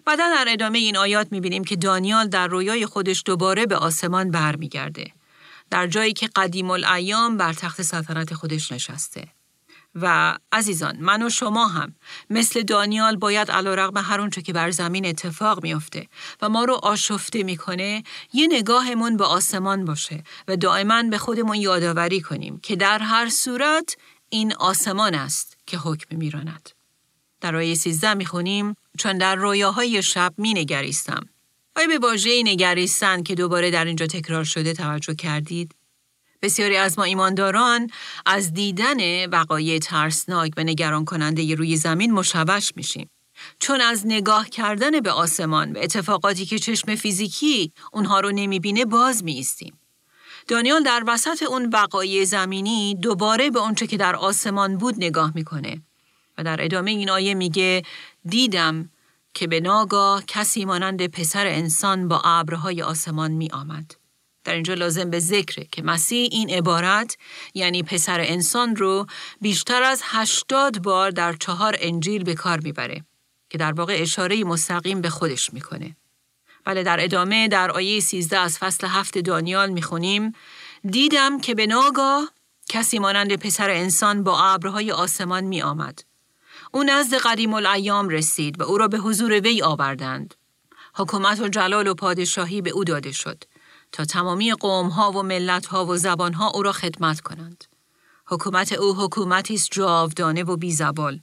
بعدا 0.09 0.29
در 0.35 0.45
ادامه 0.49 0.79
این 0.79 0.97
آیات 0.97 1.33
می‌بینیم 1.33 1.65
که 1.65 1.77
دانیال 1.77 2.29
در 2.29 2.47
رویای 2.47 2.87
خودش 2.87 3.23
دوباره 3.27 3.67
به 3.67 3.77
آسمان 3.77 4.31
برمیگرده. 4.31 5.13
در 5.71 5.87
جایی 5.87 6.13
که 6.13 6.29
قدیم 6.37 6.71
الایام 6.71 7.37
بر 7.37 7.53
تخت 7.53 7.83
سلطنت 7.83 8.35
خودش 8.35 8.73
نشسته. 8.73 9.29
و 9.95 10.37
عزیزان 10.53 10.97
من 11.01 11.23
و 11.23 11.31
شما 11.31 11.67
هم 11.67 11.95
مثل 12.31 12.63
دانیال 12.63 13.17
باید 13.17 13.51
علا 13.51 13.75
رقم 13.75 13.99
هر 13.99 14.21
اونچه 14.21 14.43
که 14.43 14.53
بر 14.53 14.71
زمین 14.71 15.07
اتفاق 15.07 15.63
میافته 15.63 16.09
و 16.43 16.49
ما 16.49 16.65
رو 16.65 16.75
آشفته 16.75 17.43
می‌کنه 17.43 18.03
یه 18.33 18.49
نگاهمون 18.51 19.17
به 19.17 19.25
آسمان 19.25 19.85
باشه 19.85 20.25
و 20.49 20.57
دائما 20.57 21.03
به 21.03 21.19
خودمون 21.19 21.57
یادآوری 21.57 22.21
کنیم 22.21 22.61
که 22.63 22.77
در 22.77 22.99
هر 22.99 23.29
صورت 23.29 23.97
این 24.29 24.55
آسمان 24.55 25.15
است 25.15 25.57
که 25.67 25.79
حکم 25.79 26.17
میراند. 26.17 26.71
در 27.41 27.57
آیه 27.57 27.75
13 27.75 28.15
می‌خونیم 28.15 28.75
چون 28.99 29.19
در 29.19 29.35
رویاهای 29.35 30.03
شب 30.03 30.35
مینگریستم. 30.39 31.29
آیا 31.77 31.87
به 31.87 31.99
واژه 31.99 32.43
نگریستن 32.43 33.23
که 33.23 33.35
دوباره 33.35 33.71
در 33.71 33.85
اینجا 33.85 34.07
تکرار 34.07 34.45
شده 34.45 34.73
توجه 34.73 35.15
کردید؟ 35.15 35.75
بسیاری 36.43 36.77
از 36.77 36.99
ما 36.99 37.05
ایمانداران 37.05 37.91
از 38.27 38.53
دیدن 38.53 39.27
وقایع 39.27 39.79
ترسناک 39.79 40.53
و 40.57 40.65
نگران 40.65 41.05
کننده 41.05 41.55
روی 41.55 41.77
زمین 41.77 42.13
مشوش 42.13 42.73
میشیم. 42.77 43.11
چون 43.59 43.81
از 43.81 44.07
نگاه 44.07 44.49
کردن 44.49 45.01
به 45.01 45.11
آسمان 45.11 45.73
و 45.73 45.79
اتفاقاتی 45.79 46.47
که 46.47 46.59
چشم 46.59 46.95
فیزیکی 46.95 47.73
اونها 47.93 48.21
رو 48.21 48.31
نمی‌بینه 48.31 48.85
باز 48.85 49.25
میستیم. 49.25 49.79
دانیال 50.49 50.83
در 50.83 51.05
وسط 51.07 51.43
اون 51.43 51.69
وقایع 51.73 52.25
زمینی 52.25 52.95
دوباره 52.95 53.51
به 53.51 53.59
اونچه 53.59 53.87
که 53.87 53.97
در 53.97 54.17
آسمان 54.17 54.79
بود 54.79 54.95
نگاه 54.97 55.33
می‌کنه 55.35 55.83
و 56.39 56.45
در 56.45 56.65
ادامه 56.65 56.91
این 56.91 57.11
آیه 57.11 57.35
میگه 57.35 57.83
دیدم 58.25 58.91
که 59.35 59.47
به 59.47 59.61
ناگاه 59.61 60.25
کسی 60.27 60.65
مانند 60.65 61.07
پسر 61.07 61.47
انسان 61.47 62.09
با 62.09 62.21
ابرهای 62.25 62.83
آسمان 62.83 63.31
می 63.31 63.51
آمد. 63.51 63.95
در 64.45 64.55
اینجا 64.55 64.75
لازم 64.75 65.11
به 65.11 65.19
ذکره 65.21 65.67
که 65.73 65.83
مسیح 65.83 66.29
این 66.33 66.51
عبارت 66.51 67.17
یعنی 67.55 67.83
پسر 67.83 68.21
انسان 68.21 68.77
رو 68.77 69.07
بیشتر 69.41 69.83
از 69.83 70.01
هشتاد 70.05 70.83
بار 70.83 71.11
در 71.11 71.33
چهار 71.33 71.77
انجیل 71.79 72.25
به 72.25 72.35
کار 72.35 72.61
می‌بره 72.61 73.05
که 73.51 73.59
در 73.59 73.73
واقع 73.73 73.97
اشاره 74.01 74.45
مستقیم 74.45 75.01
به 75.01 75.11
خودش 75.11 75.53
می‌کنه. 75.53 75.97
بله 76.65 76.83
در 76.83 77.05
ادامه 77.05 77.49
در 77.49 77.71
آیه 77.71 78.01
13 78.01 78.39
از 78.39 78.59
فصل 78.59 78.87
هفت 78.87 79.19
دانیال 79.19 79.71
می‌خونیم 79.71 80.33
دیدم 80.91 81.41
که 81.41 81.55
به 81.55 81.67
ناگاه 81.67 82.33
کسی 82.69 82.99
مانند 82.99 83.37
پسر 83.37 83.71
انسان 83.71 84.25
با 84.25 84.39
ابرهای 84.39 84.93
آسمان 84.93 85.45
می 85.45 85.63
آمد. 85.63 86.08
او 86.73 86.83
نزد 86.83 87.15
قدیم 87.15 87.55
الایام 87.55 88.09
رسید 88.09 88.61
و 88.61 88.65
او 88.65 88.79
را 88.79 88.89
به 88.89 88.99
حضور 88.99 89.33
وی 89.41 89.63
آوردند. 89.63 90.35
حکومت 90.95 91.41
و 91.41 91.49
جلال 91.49 91.87
و 91.87 91.95
پادشاهی 91.95 92.63
به 92.63 92.71
او 92.71 92.85
داده 92.85 93.13
شد 93.13 93.45
تا 93.93 94.05
تمامی 94.05 94.53
قوم 94.53 94.89
ها 94.89 95.13
و 95.13 95.23
ملت 95.23 95.67
ها 95.67 95.87
و 95.87 95.97
زبان 95.97 96.33
ها 96.33 96.51
او 96.55 96.63
را 96.63 96.73
خدمت 96.73 97.21
کنند. 97.21 97.65
حکومت 98.27 98.73
او 98.73 98.97
حکومتی 98.97 99.55
است 99.55 99.69
جاودانه 99.73 100.45
و 100.45 100.57
بیزبال 100.57 101.21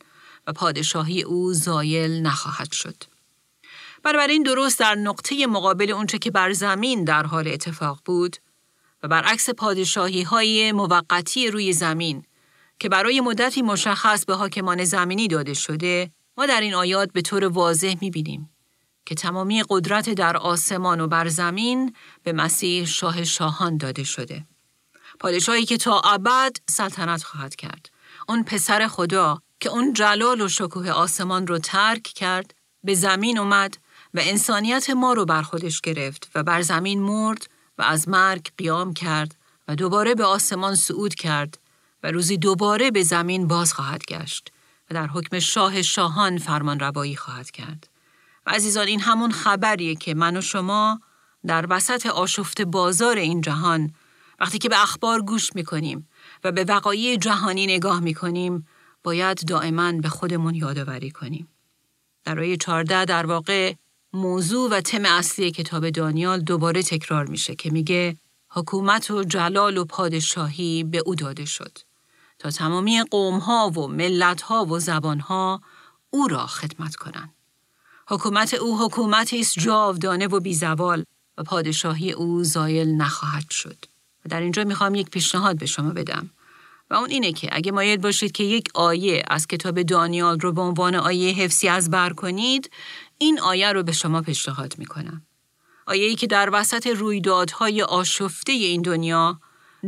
و 0.48 0.54
پادشاهی 0.54 1.22
او 1.22 1.54
زایل 1.54 2.22
نخواهد 2.22 2.72
شد. 2.72 3.04
این 4.30 4.44
درست 4.44 4.80
در 4.80 4.96
نقطه 4.96 5.48
مقابل 5.48 5.92
اونچه 5.92 6.18
که 6.18 6.32
بر 6.32 6.54
زمین 6.54 7.04
در 7.04 7.26
حال 7.26 7.48
اتفاق 7.48 8.00
بود 8.06 8.38
و 9.04 9.08
برعکس 9.08 9.50
پادشاهی 9.50 10.24
های 10.24 10.72
موقتی 10.72 11.52
روی 11.52 11.74
زمین 11.74 12.24
که 12.80 12.90
برای 12.90 13.22
مدتی 13.22 13.62
مشخص 13.62 14.26
به 14.26 14.36
حاکمان 14.36 14.84
زمینی 14.84 15.28
داده 15.28 15.54
شده 15.54 16.12
ما 16.38 16.46
در 16.46 16.62
این 16.62 16.74
آیات 16.74 17.12
به 17.12 17.22
طور 17.22 17.46
واضح 17.46 17.96
می‌بینیم 18.02 18.50
که 19.06 19.16
تمامی 19.16 19.64
قدرت 19.70 20.10
در 20.10 20.38
آسمان 20.38 21.00
و 21.00 21.08
بر 21.08 21.28
زمین 21.28 21.96
به 22.24 22.34
مسیح 22.34 22.86
شاه 22.86 23.24
شاهان 23.24 23.78
داده 23.78 24.04
شده. 24.04 24.46
پادشاهی 25.20 25.66
که 25.66 25.78
تا 25.78 26.00
ابد 26.00 26.56
سلطنت 26.70 27.24
خواهد 27.24 27.56
کرد. 27.56 27.90
اون 28.30 28.44
پسر 28.44 28.88
خدا 28.88 29.42
که 29.60 29.70
اون 29.70 29.94
جلال 29.94 30.42
و 30.42 30.48
شکوه 30.48 30.90
آسمان 30.90 31.48
رو 31.48 31.60
ترک 31.60 32.04
کرد 32.04 32.56
به 32.84 32.94
زمین 32.94 33.38
اومد 33.38 33.78
و 34.14 34.20
انسانیت 34.24 34.90
ما 34.90 35.14
رو 35.14 35.26
بر 35.26 35.42
خودش 35.42 35.82
گرفت 35.82 36.32
و 36.36 36.44
بر 36.44 36.62
زمین 36.62 37.02
مرد 37.02 37.48
و 37.78 37.82
از 37.82 38.10
مرگ 38.10 38.52
قیام 38.58 38.94
کرد 38.94 39.36
و 39.68 39.76
دوباره 39.76 40.16
به 40.16 40.26
آسمان 40.26 40.76
صعود 40.76 41.16
کرد 41.16 41.58
و 42.06 42.12
روزی 42.12 42.38
دوباره 42.38 42.92
به 42.92 43.04
زمین 43.04 43.48
باز 43.48 43.74
خواهد 43.74 44.06
گشت 44.06 44.52
و 44.92 44.94
در 44.94 45.08
حکم 45.08 45.40
شاه 45.40 45.82
شاهان 45.82 46.38
فرمان 46.38 46.80
روایی 46.80 47.16
خواهد 47.16 47.52
کرد. 47.52 47.90
و 48.46 48.50
عزیزان 48.50 48.88
این 48.88 49.00
همون 49.00 49.32
خبریه 49.32 49.96
که 49.96 50.14
من 50.14 50.38
و 50.38 50.42
شما 50.42 51.02
در 51.48 51.66
وسط 51.70 52.06
آشفت 52.06 52.62
بازار 52.62 53.18
این 53.18 53.42
جهان 53.42 53.94
وقتی 54.40 54.58
که 54.58 54.70
به 54.70 54.84
اخبار 54.84 55.22
گوش 55.22 55.56
می‌کنیم 55.56 56.10
و 56.44 56.52
به 56.52 56.64
وقایع 56.64 57.16
جهانی 57.16 57.68
نگاه 57.68 58.00
می‌کنیم 58.00 58.68
باید 59.04 59.38
دائما 59.48 59.92
به 59.92 60.10
خودمون 60.10 60.56
یادآوری 60.56 61.12
کنیم. 61.12 61.48
در 62.24 62.40
آیه 62.40 62.58
14 62.58 63.06
در 63.06 63.26
واقع 63.26 63.74
موضوع 64.14 64.70
و 64.72 64.82
تم 64.82 65.06
اصلی 65.06 65.52
کتاب 65.52 65.90
دانیال 65.90 66.40
دوباره 66.40 66.84
تکرار 66.84 67.26
میشه 67.26 67.56
که 67.56 67.72
میگه 67.72 68.18
حکومت 68.50 69.12
و 69.12 69.24
جلال 69.24 69.78
و 69.78 69.86
پادشاهی 69.86 70.84
به 70.84 70.98
او 71.06 71.16
داده 71.16 71.46
شد 71.46 71.78
تا 72.40 72.50
تمامی 72.50 73.04
قومها 73.04 73.70
و 73.70 73.88
ملتها 73.88 74.66
و 74.66 74.80
زبانها 74.80 75.62
او 76.10 76.28
را 76.28 76.48
خدمت 76.48 76.96
کنند. 76.96 77.34
حکومت 78.08 78.54
او 78.54 78.80
حکومتی 78.80 79.40
است 79.40 79.60
جاودانه 79.60 80.28
و 80.28 80.40
بیزوال 80.40 81.04
و 81.38 81.44
پادشاهی 81.44 82.12
او 82.12 82.44
زایل 82.44 82.88
نخواهد 82.88 83.50
شد. 83.50 83.78
و 84.26 84.30
در 84.30 84.42
اینجا 84.42 84.64
می‌خوام 84.64 84.96
یک 84.96 85.10
پیشنهاد 85.10 85.58
به 85.58 85.66
شما 85.66 85.90
بدم. 85.90 86.30
و 86.90 86.94
اون 86.94 87.10
اینه 87.10 87.34
که 87.34 87.50
اگه 87.52 87.72
مایل 87.72 87.98
باشید 87.98 88.32
که 88.32 88.44
یک 88.44 88.70
آیه 88.74 89.24
از 89.28 89.48
کتاب 89.48 89.82
دانیال 89.82 90.40
رو 90.40 90.52
به 90.52 90.62
عنوان 90.62 90.96
آیه 90.96 91.36
حفظی 91.36 91.68
از 91.68 91.90
بر 91.90 92.14
کنید، 92.14 92.72
این 93.18 93.40
آیه 93.40 93.72
رو 93.72 93.84
به 93.84 93.92
شما 93.92 94.22
پیشنهاد 94.22 94.76
می‌کنم. 94.78 95.22
آیه 95.86 96.06
ای 96.06 96.16
که 96.16 96.28
در 96.28 96.50
وسط 96.54 96.88
رویدادهای 96.88 97.82
آشفته 97.82 98.52
این 98.52 98.82
دنیا 98.82 99.40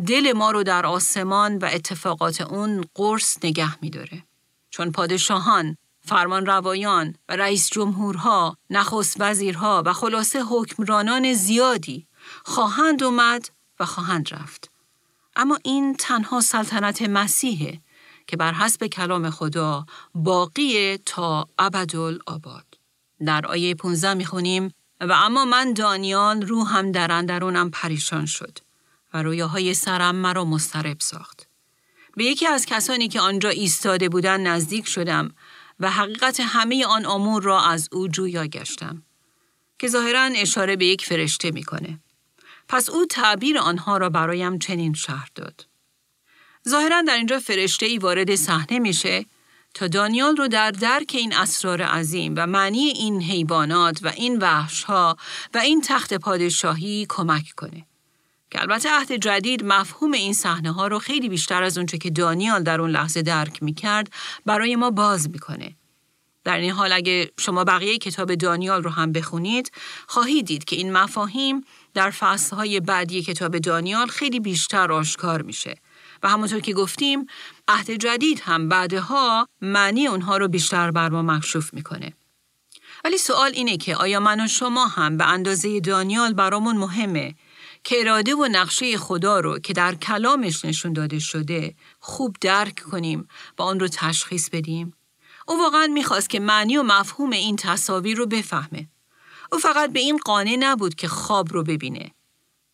دل 0.05 0.33
ما 0.33 0.51
رو 0.51 0.63
در 0.63 0.85
آسمان 0.85 1.57
و 1.57 1.69
اتفاقات 1.73 2.41
اون 2.41 2.85
قرص 2.95 3.37
نگه 3.43 3.81
میداره. 3.81 4.23
چون 4.69 4.91
پادشاهان، 4.91 5.77
فرمان 6.01 6.45
روایان 6.45 7.15
و 7.29 7.35
رئیس 7.35 7.69
جمهورها، 7.69 8.57
نخست 8.69 9.15
وزیرها 9.19 9.83
و 9.85 9.93
خلاصه 9.93 10.43
حکمرانان 10.43 11.33
زیادی 11.33 12.07
خواهند 12.45 13.03
اومد 13.03 13.49
و 13.79 13.85
خواهند 13.85 14.33
رفت. 14.33 14.71
اما 15.35 15.59
این 15.63 15.95
تنها 15.99 16.41
سلطنت 16.41 17.01
مسیحه 17.01 17.81
که 18.27 18.37
بر 18.37 18.53
حسب 18.53 18.87
کلام 18.87 19.29
خدا 19.29 19.85
باقی 20.15 20.97
تا 20.97 21.49
ابدالآباد. 21.59 22.65
در 23.25 23.45
آیه 23.45 23.75
15 23.75 24.13
می‌خونیم 24.13 24.73
و 25.01 25.13
اما 25.13 25.45
من 25.45 25.73
دانیال 25.73 26.41
روحم 26.41 26.91
در 26.91 27.11
اندرونم 27.11 27.69
پریشان 27.69 28.25
شد 28.25 28.59
و 29.13 29.23
رویاهای 29.23 29.73
سرم 29.73 30.15
مرا 30.15 30.45
مسترب 30.45 30.97
ساخت. 30.99 31.47
به 32.15 32.23
یکی 32.23 32.47
از 32.47 32.65
کسانی 32.65 33.07
که 33.07 33.19
آنجا 33.19 33.49
ایستاده 33.49 34.09
بودند 34.09 34.47
نزدیک 34.47 34.87
شدم 34.87 35.35
و 35.79 35.91
حقیقت 35.91 36.39
همه 36.39 36.85
آن 36.85 37.05
امور 37.05 37.43
را 37.43 37.61
از 37.61 37.89
او 37.91 38.07
جویا 38.07 38.47
گشتم 38.47 39.03
که 39.79 39.87
ظاهرا 39.87 40.21
اشاره 40.21 40.75
به 40.75 40.85
یک 40.85 41.05
فرشته 41.05 41.51
می‌کنه. 41.51 41.99
پس 42.67 42.89
او 42.89 43.05
تعبیر 43.05 43.57
آنها 43.57 43.97
را 43.97 44.09
برایم 44.09 44.59
چنین 44.59 44.93
شهر 44.93 45.27
داد. 45.35 45.67
ظاهرا 46.69 47.01
در 47.01 47.15
اینجا 47.15 47.39
فرشته 47.39 47.85
ای 47.85 47.97
وارد 47.97 48.35
صحنه 48.35 48.79
میشه 48.79 49.25
تا 49.73 49.87
دانیال 49.87 50.35
رو 50.35 50.47
در 50.47 50.71
درک 50.71 51.11
این 51.13 51.35
اسرار 51.35 51.81
عظیم 51.81 52.33
و 52.37 52.47
معنی 52.47 52.79
این 52.79 53.21
حیوانات 53.21 53.99
و 54.03 54.07
این 54.07 54.37
وحش 54.37 54.83
ها 54.83 55.17
و 55.53 55.57
این 55.57 55.81
تخت 55.81 56.13
پادشاهی 56.13 57.05
کمک 57.09 57.53
کنه. 57.57 57.85
که 58.51 58.61
البته 58.61 58.89
عهد 58.89 59.11
جدید 59.11 59.65
مفهوم 59.65 60.11
این 60.11 60.33
صحنه 60.33 60.71
ها 60.71 60.87
رو 60.87 60.99
خیلی 60.99 61.29
بیشتر 61.29 61.63
از 61.63 61.77
اونچه 61.77 61.97
که 61.97 62.09
دانیال 62.09 62.63
در 62.63 62.81
اون 62.81 62.89
لحظه 62.89 63.21
درک 63.21 63.63
می 63.63 63.73
کرد 63.73 64.13
برای 64.45 64.75
ما 64.75 64.91
باز 64.91 65.29
می‌کنه. 65.29 65.75
در 66.43 66.57
این 66.57 66.71
حال 66.71 66.91
اگه 66.91 67.31
شما 67.39 67.63
بقیه 67.63 67.97
کتاب 67.97 68.35
دانیال 68.35 68.83
رو 68.83 68.89
هم 68.89 69.11
بخونید 69.11 69.71
خواهید 70.07 70.45
دید 70.45 70.63
که 70.63 70.75
این 70.75 70.93
مفاهیم 70.93 71.65
در 71.93 72.09
فصلهای 72.09 72.79
بعدی 72.79 73.21
کتاب 73.21 73.57
دانیال 73.57 74.07
خیلی 74.07 74.39
بیشتر 74.39 74.91
آشکار 74.91 75.41
میشه 75.41 75.75
و 76.23 76.29
همونطور 76.29 76.59
که 76.59 76.73
گفتیم 76.73 77.25
عهد 77.67 77.91
جدید 77.91 78.39
هم 78.39 78.69
بعدها 78.69 79.47
معنی 79.61 80.07
اونها 80.07 80.37
رو 80.37 80.47
بیشتر 80.47 80.91
بر 80.91 81.09
ما 81.09 81.21
مکشوف 81.21 81.73
می‌کنه. 81.73 82.13
ولی 83.03 83.17
سوال 83.17 83.51
اینه 83.53 83.77
که 83.77 83.95
آیا 83.95 84.19
من 84.19 84.41
و 84.41 84.47
شما 84.47 84.87
هم 84.87 85.17
به 85.17 85.27
اندازه 85.27 85.79
دانیال 85.79 86.33
برامون 86.33 86.77
مهمه 86.77 87.35
که 87.87 87.99
اراده 87.99 88.35
و 88.35 88.47
نقشه 88.51 88.97
خدا 88.97 89.39
رو 89.39 89.59
که 89.59 89.73
در 89.73 89.95
کلامش 89.95 90.65
نشون 90.65 90.93
داده 90.93 91.19
شده 91.19 91.75
خوب 91.99 92.35
درک 92.41 92.79
کنیم 92.79 93.27
و 93.59 93.61
آن 93.61 93.79
رو 93.79 93.87
تشخیص 93.87 94.49
بدیم؟ 94.49 94.93
او 95.47 95.59
واقعا 95.59 95.87
می‌خواست 95.87 96.29
که 96.29 96.39
معنی 96.39 96.77
و 96.77 96.83
مفهوم 96.83 97.29
این 97.29 97.55
تصاویر 97.55 98.17
رو 98.17 98.25
بفهمه. 98.25 98.89
او 99.51 99.57
فقط 99.57 99.91
به 99.91 99.99
این 99.99 100.17
قانع 100.17 100.55
نبود 100.59 100.95
که 100.95 101.07
خواب 101.07 101.53
رو 101.53 101.63
ببینه 101.63 102.11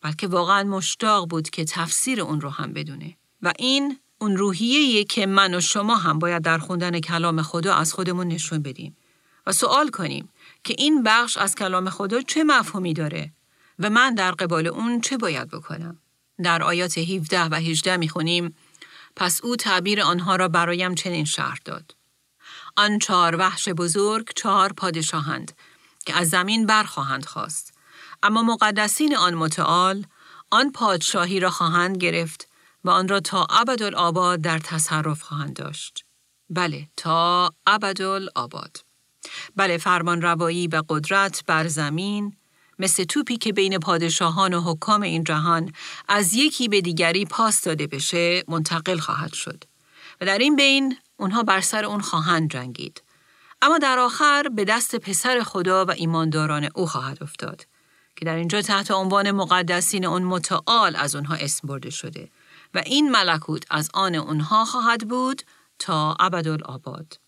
بلکه 0.00 0.26
واقعا 0.26 0.64
مشتاق 0.64 1.28
بود 1.28 1.50
که 1.50 1.64
تفسیر 1.64 2.20
اون 2.20 2.40
رو 2.40 2.50
هم 2.50 2.72
بدونه 2.72 3.16
و 3.42 3.52
این 3.58 3.98
اون 4.18 4.36
روحیه 4.36 5.04
که 5.04 5.26
من 5.26 5.54
و 5.54 5.60
شما 5.60 5.96
هم 5.96 6.18
باید 6.18 6.42
در 6.42 6.58
خوندن 6.58 7.00
کلام 7.00 7.42
خدا 7.42 7.74
از 7.74 7.92
خودمون 7.92 8.28
نشون 8.28 8.62
بدیم 8.62 8.96
و 9.46 9.52
سوال 9.52 9.88
کنیم 9.88 10.28
که 10.64 10.74
این 10.78 11.02
بخش 11.02 11.36
از 11.36 11.54
کلام 11.54 11.90
خدا 11.90 12.20
چه 12.20 12.44
مفهومی 12.44 12.94
داره 12.94 13.32
و 13.78 13.90
من 13.90 14.14
در 14.14 14.32
قبال 14.32 14.66
اون 14.66 15.00
چه 15.00 15.16
باید 15.16 15.48
بکنم 15.48 15.98
در 16.42 16.62
آیات 16.62 16.98
17 16.98 17.44
و 17.44 17.54
18 17.54 17.96
می‌خونیم 17.96 18.56
پس 19.16 19.40
او 19.44 19.56
تعبیر 19.56 20.02
آنها 20.02 20.36
را 20.36 20.48
برایم 20.48 20.94
چنین 20.94 21.24
شهر 21.24 21.58
داد 21.64 21.96
آن 22.76 22.98
چهار 22.98 23.36
وحش 23.36 23.68
بزرگ 23.68 24.30
چهار 24.36 24.72
پادشاهند 24.72 25.52
که 26.06 26.16
از 26.16 26.28
زمین 26.28 26.66
برخواهند 26.66 27.24
خواست 27.24 27.74
اما 28.22 28.42
مقدسین 28.42 29.16
آن 29.16 29.34
متعال 29.34 30.06
آن 30.50 30.72
پادشاهی 30.72 31.40
را 31.40 31.50
خواهند 31.50 31.96
گرفت 31.96 32.48
و 32.84 32.90
آن 32.90 33.08
را 33.08 33.20
تا 33.20 33.46
ابدالآباد 33.50 34.40
در 34.40 34.58
تصرف 34.58 35.22
خواهند 35.22 35.56
داشت. 35.56 36.04
بله 36.50 36.88
تا 36.96 37.54
ابدالآباد. 37.66 38.84
بله 39.56 39.78
فرمان 39.78 40.22
روایی 40.22 40.66
و 40.66 40.82
قدرت 40.88 41.44
بر 41.46 41.68
زمین 41.68 42.36
مثل 42.78 43.04
توپی 43.04 43.36
که 43.36 43.52
بین 43.52 43.78
پادشاهان 43.78 44.54
و 44.54 44.60
حکام 44.60 45.02
این 45.02 45.24
جهان 45.24 45.72
از 46.08 46.34
یکی 46.34 46.68
به 46.68 46.80
دیگری 46.80 47.24
پاس 47.24 47.62
داده 47.62 47.86
بشه 47.86 48.44
منتقل 48.48 48.98
خواهد 48.98 49.32
شد. 49.32 49.64
و 50.20 50.26
در 50.26 50.38
این 50.38 50.56
بین 50.56 50.96
اونها 51.16 51.42
بر 51.42 51.60
سر 51.60 51.84
اون 51.84 52.00
خواهند 52.00 52.50
جنگید. 52.50 53.02
اما 53.62 53.78
در 53.78 53.98
آخر 53.98 54.48
به 54.56 54.64
دست 54.64 54.96
پسر 54.96 55.42
خدا 55.42 55.84
و 55.84 55.90
ایمانداران 55.90 56.68
او 56.74 56.86
خواهد 56.86 57.22
افتاد 57.22 57.66
که 58.16 58.24
در 58.24 58.36
اینجا 58.36 58.62
تحت 58.62 58.90
عنوان 58.90 59.30
مقدسین 59.30 60.04
اون 60.04 60.22
متعال 60.22 60.96
از 60.96 61.14
اونها 61.14 61.34
اسم 61.34 61.68
برده 61.68 61.90
شده 61.90 62.28
و 62.74 62.82
این 62.86 63.10
ملکوت 63.10 63.64
از 63.70 63.90
آن 63.94 64.14
اونها 64.14 64.64
خواهد 64.64 65.08
بود 65.08 65.42
تا 65.78 66.16
ابدالآباد 66.20 67.20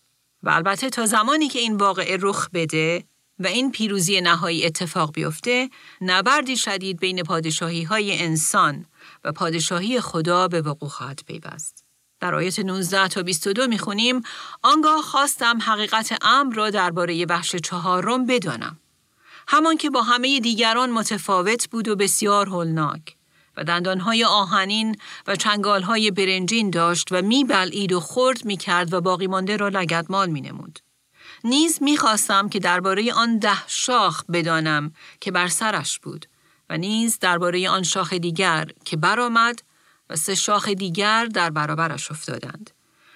و 0.43 0.49
البته 0.49 0.89
تا 0.89 1.05
زمانی 1.05 1.47
که 1.47 1.59
این 1.59 1.77
واقعه 1.77 2.17
رخ 2.21 2.49
بده 2.53 3.03
و 3.39 3.47
این 3.47 3.71
پیروزی 3.71 4.21
نهایی 4.21 4.65
اتفاق 4.65 5.13
بیفته 5.13 5.69
نبردی 6.01 6.57
شدید 6.57 6.99
بین 6.99 7.23
پادشاهی 7.23 7.83
های 7.83 8.21
انسان 8.21 8.85
و 9.23 9.31
پادشاهی 9.31 10.01
خدا 10.01 10.47
به 10.47 10.61
وقوع 10.61 10.89
خواهد 10.89 11.21
پیوست. 11.27 11.83
در 12.19 12.35
آیت 12.35 12.59
19 12.59 13.07
تا 13.07 13.23
22 13.23 13.67
می‌خونیم 13.67 14.21
آنگاه 14.63 15.01
خواستم 15.01 15.57
حقیقت 15.61 16.17
امر 16.21 16.55
را 16.55 16.69
درباره 16.69 17.25
بخش 17.25 17.55
چهارم 17.55 18.25
بدانم. 18.25 18.79
همان 19.47 19.77
که 19.77 19.89
با 19.89 20.01
همه 20.01 20.39
دیگران 20.39 20.89
متفاوت 20.89 21.69
بود 21.69 21.87
و 21.87 21.95
بسیار 21.95 22.49
هولناک 22.49 23.15
و 23.57 23.63
دندانهای 23.63 24.23
آهنین 24.23 24.95
و 25.27 25.35
چنگالهای 25.35 26.11
برنجین 26.11 26.69
داشت 26.69 27.07
و 27.11 27.21
میبلعید 27.21 27.93
و 27.93 27.99
خرد 27.99 28.45
می‌کرد 28.45 28.93
و 28.93 29.01
باقی 29.01 29.27
مانده 29.27 29.57
را 29.57 29.67
لگدمال 29.67 30.29
مینمود. 30.29 30.79
نیز 31.47 31.83
می‌خواستم 31.83 32.49
که 32.49 32.59
درباره 32.59 33.13
آن 33.13 33.37
ده 33.37 33.67
شاخ 33.67 34.23
بدانم 34.25 34.93
که 35.21 35.31
بر 35.31 35.47
سرش 35.47 35.99
بود 35.99 36.25
و 36.69 36.77
نیز 36.77 37.19
درباره 37.19 37.69
آن 37.69 37.83
شاخ 37.83 38.13
دیگر 38.13 38.67
که 38.85 38.97
برآمد 38.97 39.61
و 40.09 40.15
سه 40.15 40.35
شاخ 40.35 40.67
دیگر 40.67 41.25
در 41.25 41.49
برابرش 41.49 42.11
افتادند. 42.11 42.71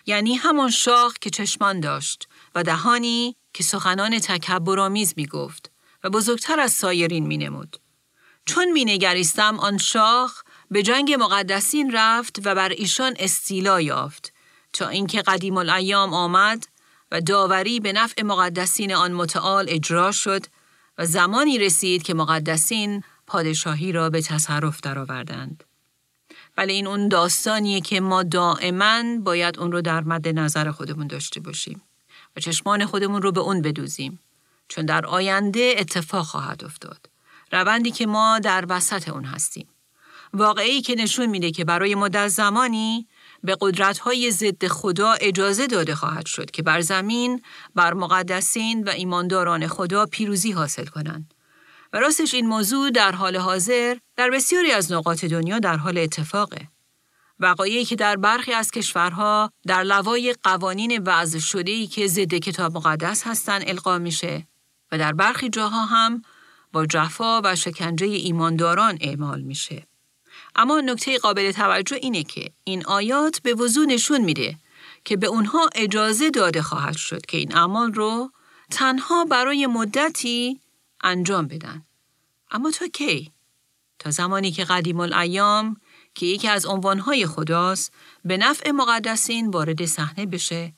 یعنی 0.06 0.36
همان 0.36 0.72
شاخ 0.72 1.14
که 1.22 1.30
چشمان 1.30 1.80
داشت 1.80 2.28
و 2.56 2.64
دهانی 2.64 3.36
که 3.54 3.64
سخنان 3.64 4.20
تکبرآمیز 4.20 5.14
می 5.18 5.26
گفت 5.26 5.72
و 6.04 6.10
بزرگتر 6.10 6.60
از 6.60 6.72
سایرین 6.72 7.28
می 7.28 7.38
نمود. 7.38 7.78
چون 8.46 8.72
می 8.72 8.86
نگریستم 8.86 9.60
آن 9.60 9.78
شاخ 9.78 10.42
به 10.72 10.84
جنگ 10.84 11.14
مقدسین 11.20 11.92
رفت 11.94 12.40
و 12.46 12.56
بر 12.56 12.70
ایشان 12.70 13.14
استیلا 13.20 13.82
یافت 13.82 14.34
تا 14.74 14.88
اینکه 14.88 15.22
قدیم 15.22 15.58
الایام 15.58 16.14
آمد 16.14 16.68
و 17.12 17.22
داوری 17.22 17.80
به 17.80 17.94
نفع 17.94 18.24
مقدسین 18.24 18.94
آن 18.94 19.14
متعال 19.14 19.66
اجرا 19.68 20.12
شد 20.12 20.46
و 20.98 21.06
زمانی 21.06 21.60
رسید 21.60 22.04
که 22.04 22.14
مقدسین 22.14 23.04
پادشاهی 23.28 23.92
را 23.92 24.10
به 24.10 24.22
تصرف 24.22 24.82
درآوردند. 24.82 25.64
ولی 26.58 26.74
این 26.74 26.88
اون 26.88 27.08
داستانیه 27.08 27.82
که 27.82 28.00
ما 28.00 28.24
دائما 28.24 29.04
باید 29.20 29.60
اون 29.60 29.72
رو 29.72 29.82
در 29.82 30.04
مد 30.04 30.28
نظر 30.28 30.72
خودمون 30.72 31.08
داشته 31.08 31.40
باشیم 31.40 31.82
و 32.38 32.40
چشمان 32.40 32.86
خودمون 32.86 33.22
رو 33.22 33.32
به 33.32 33.40
اون 33.40 33.62
بدوزیم 33.62 34.20
چون 34.68 34.86
در 34.86 35.06
آینده 35.06 35.76
اتفاق 35.78 36.26
خواهد 36.26 36.64
افتاد 36.64 37.10
روندی 37.52 37.92
که 37.92 38.06
ما 38.06 38.40
در 38.40 38.66
وسط 38.70 39.10
اون 39.10 39.26
هستیم 39.26 39.68
واقعی 40.34 40.82
که 40.82 40.96
نشون 40.96 41.26
میده 41.26 41.52
که 41.52 41.66
برای 41.66 41.96
مدت 41.96 42.28
زمانی 42.28 43.08
به 43.44 43.58
قدرت‌های 43.62 44.32
ضد 44.32 44.68
خدا 44.68 45.12
اجازه 45.12 45.68
داده 45.68 45.96
خواهد 45.96 46.26
شد 46.26 46.52
که 46.52 46.64
بر 46.64 46.82
زمین 46.82 47.42
بر 47.76 47.94
مقدسین 47.94 48.84
و 48.84 48.90
ایمانداران 48.90 49.68
خدا 49.68 50.06
پیروزی 50.06 50.52
حاصل 50.52 50.86
کنند 50.86 51.34
و 51.94 52.00
راستش 52.00 52.34
این 52.34 52.48
موضوع 52.48 52.92
در 52.92 53.12
حال 53.12 53.38
حاضر 53.38 53.98
در 54.16 54.30
بسیاری 54.30 54.72
از 54.72 54.92
نقاط 54.92 55.26
دنیا 55.26 55.60
در 55.60 55.78
حال 55.78 55.98
اتفاقه. 55.98 56.68
وقایعی 57.40 57.86
که 57.86 57.96
در 57.96 58.16
برخی 58.16 58.54
از 58.54 58.72
کشورها 58.72 59.52
در 59.68 59.84
لوای 59.84 60.36
قوانین 60.44 61.04
وضع 61.06 61.40
شده 61.40 61.72
ای 61.72 61.88
که 61.88 62.08
ضد 62.08 62.34
کتاب 62.36 62.78
مقدس 62.78 63.28
هستند 63.28 63.64
القا 63.68 63.98
میشه 63.98 64.48
و 64.92 64.98
در 64.98 65.14
برخی 65.14 65.50
جاها 65.50 65.86
هم 65.86 66.22
با 66.74 66.86
جفا 66.86 67.42
و 67.44 67.56
شکنجه 67.56 68.08
ایمانداران 68.08 68.98
اعمال 69.02 69.42
میشه. 69.42 69.88
اما 70.56 70.82
نکته 70.82 71.18
قابل 71.18 71.52
توجه 71.52 71.96
اینه 71.96 72.24
که 72.24 72.52
این 72.64 72.86
آیات 72.86 73.42
به 73.42 73.54
وضوح 73.54 73.86
نشون 73.86 74.22
میده 74.22 74.56
که 75.06 75.18
به 75.18 75.28
اونها 75.28 75.70
اجازه 75.76 76.30
داده 76.30 76.62
خواهد 76.62 76.96
شد 76.98 77.26
که 77.26 77.38
این 77.38 77.56
اعمال 77.56 77.94
رو 77.94 78.32
تنها 78.72 79.26
برای 79.26 79.68
مدتی 79.68 80.60
انجام 81.02 81.48
بدن. 81.48 81.86
اما 82.52 82.72
تا 82.72 82.88
کی؟ 82.88 83.32
تا 84.00 84.12
زمانی 84.12 84.52
که 84.52 84.64
قدیم 84.64 85.00
الایام 85.00 85.82
که 86.16 86.26
یکی 86.26 86.48
از 86.48 86.66
عنوانهای 86.66 87.26
خداست 87.26 87.94
به 88.26 88.38
نفع 88.38 88.72
مقدسین 88.72 89.50
وارد 89.50 89.86
صحنه 89.86 90.26
بشه 90.26 90.74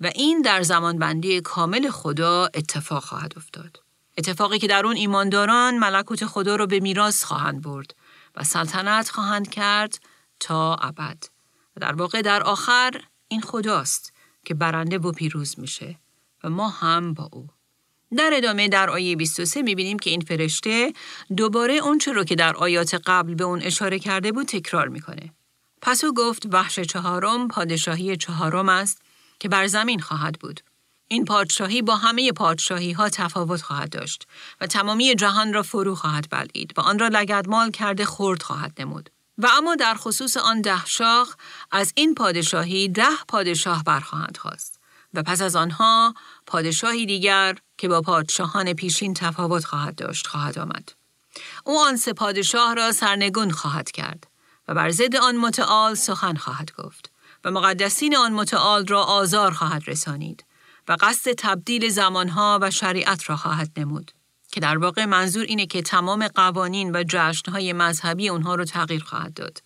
و 0.00 0.10
این 0.14 0.42
در 0.42 0.62
زمان 0.62 0.98
بندی 0.98 1.40
کامل 1.40 1.90
خدا 1.90 2.48
اتفاق 2.54 3.04
خواهد 3.04 3.32
افتاد. 3.36 3.82
اتفاقی 4.18 4.58
که 4.58 4.66
در 4.66 4.86
اون 4.86 4.96
ایمانداران 4.96 5.78
ملکوت 5.78 6.26
خدا 6.26 6.56
رو 6.56 6.66
به 6.66 6.80
میراث 6.80 7.24
خواهند 7.24 7.62
برد 7.62 7.94
و 8.38 8.44
سلطنت 8.44 9.08
خواهند 9.08 9.50
کرد 9.50 9.98
تا 10.40 10.74
ابد. 10.74 11.24
در 11.80 11.94
واقع 11.94 12.22
در 12.22 12.42
آخر 12.42 13.00
این 13.28 13.40
خداست 13.40 14.12
که 14.44 14.54
برنده 14.54 14.98
و 14.98 15.12
پیروز 15.12 15.60
میشه 15.60 15.98
و 16.44 16.50
ما 16.50 16.68
هم 16.68 17.14
با 17.14 17.28
او. 17.32 17.48
در 18.16 18.30
ادامه 18.34 18.68
در 18.68 18.90
آیه 18.90 19.16
23 19.16 19.62
می‌بینیم 19.62 19.98
که 19.98 20.10
این 20.10 20.20
فرشته 20.20 20.92
دوباره 21.36 21.74
اونچه 21.74 22.12
رو 22.12 22.24
که 22.24 22.34
در 22.34 22.56
آیات 22.56 22.94
قبل 22.94 23.34
به 23.34 23.44
اون 23.44 23.62
اشاره 23.62 23.98
کرده 23.98 24.32
بود 24.32 24.46
تکرار 24.46 24.88
می‌کنه. 24.88 25.34
پس 25.82 26.04
او 26.04 26.14
گفت 26.14 26.46
وحش 26.54 26.80
چهارم 26.80 27.48
پادشاهی 27.48 28.16
چهارم 28.16 28.68
است 28.68 29.02
که 29.40 29.48
بر 29.48 29.66
زمین 29.66 30.00
خواهد 30.00 30.38
بود. 30.38 30.60
این 31.08 31.24
پادشاهی 31.24 31.82
با 31.82 31.96
همه 31.96 32.32
پادشاهی 32.32 32.92
ها 32.92 33.08
تفاوت 33.08 33.62
خواهد 33.62 33.90
داشت 33.90 34.26
و 34.60 34.66
تمامی 34.66 35.14
جهان 35.14 35.52
را 35.52 35.62
فرو 35.62 35.94
خواهد 35.94 36.26
بلعید 36.30 36.72
و 36.76 36.80
آن 36.80 36.98
را 36.98 37.08
لگدمال 37.08 37.70
کرده 37.70 38.04
خرد 38.04 38.42
خواهد 38.42 38.72
نمود. 38.78 39.10
و 39.38 39.48
اما 39.56 39.74
در 39.74 39.94
خصوص 39.94 40.36
آن 40.36 40.60
ده 40.60 40.86
شاخ 40.86 41.36
از 41.70 41.92
این 41.96 42.14
پادشاهی 42.14 42.88
ده 42.88 43.16
پادشاه 43.28 43.84
برخواهند 43.84 44.36
خواست 44.36 44.80
و 45.14 45.22
پس 45.22 45.42
از 45.42 45.56
آنها 45.56 46.14
پادشاهی 46.46 47.06
دیگر 47.06 47.58
که 47.78 47.88
با 47.88 48.00
پادشاهان 48.00 48.72
پیشین 48.72 49.14
تفاوت 49.14 49.64
خواهد 49.64 49.94
داشت 49.94 50.26
خواهد 50.26 50.58
آمد. 50.58 50.92
او 51.64 51.80
آن 51.80 51.96
سه 51.96 52.12
پادشاه 52.12 52.74
را 52.74 52.92
سرنگون 52.92 53.50
خواهد 53.50 53.90
کرد 53.90 54.26
و 54.68 54.74
بر 54.74 54.90
ضد 54.90 55.16
آن 55.16 55.36
متعال 55.36 55.94
سخن 55.94 56.36
خواهد 56.36 56.72
گفت 56.72 57.12
و 57.44 57.50
مقدسین 57.50 58.16
آن 58.16 58.32
متعال 58.32 58.86
را 58.86 59.04
آزار 59.04 59.50
خواهد 59.50 59.82
رسانید 59.86 60.44
و 60.88 60.96
قصد 61.00 61.32
تبدیل 61.32 61.88
زمانها 61.88 62.58
و 62.62 62.70
شریعت 62.70 63.30
را 63.30 63.36
خواهد 63.36 63.70
نمود 63.76 64.12
که 64.52 64.60
در 64.60 64.78
واقع 64.78 65.04
منظور 65.04 65.44
اینه 65.44 65.66
که 65.66 65.82
تمام 65.82 66.28
قوانین 66.28 66.96
و 66.96 67.04
جشنهای 67.08 67.72
مذهبی 67.72 68.28
اونها 68.28 68.54
رو 68.54 68.64
تغییر 68.64 69.04
خواهد 69.04 69.34
داد 69.34 69.62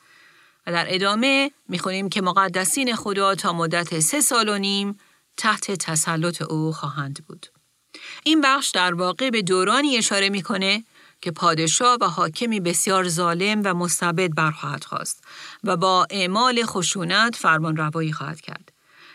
و 0.67 0.73
در 0.73 0.95
ادامه 0.95 1.51
می‌خونیم 1.69 2.09
که 2.09 2.23
مقدسین 2.23 2.97
خدا 2.97 3.35
تا 3.35 3.53
مدت 3.53 4.01
سه 4.01 4.21
سال 4.21 4.49
و 4.49 4.59
نیم 4.59 4.99
تحت 5.37 5.71
تسلط 5.71 6.43
او 6.43 6.73
خواهند 6.73 7.25
بود. 7.29 7.47
این 8.25 8.41
بخش 8.41 8.71
در 8.71 8.95
واقع 8.95 9.31
به 9.31 9.43
دورانی 9.43 9.97
اشاره 9.97 10.29
می‌کنه 10.29 10.85
که 11.21 11.31
پادشاه 11.31 11.99
و 12.01 12.05
حاکمی 12.05 12.61
بسیار 12.61 13.09
ظالم 13.09 13.61
و 13.65 13.75
مستبد 13.75 14.35
برخواهد 14.35 14.85
خواست 14.85 15.25
و 15.65 15.77
با 15.77 16.07
اعمال 16.11 16.65
خشونت 16.65 17.37
فرمان 17.37 17.77
روایی 17.77 18.13
خواهد 18.13 18.41
کرد. 18.41 18.72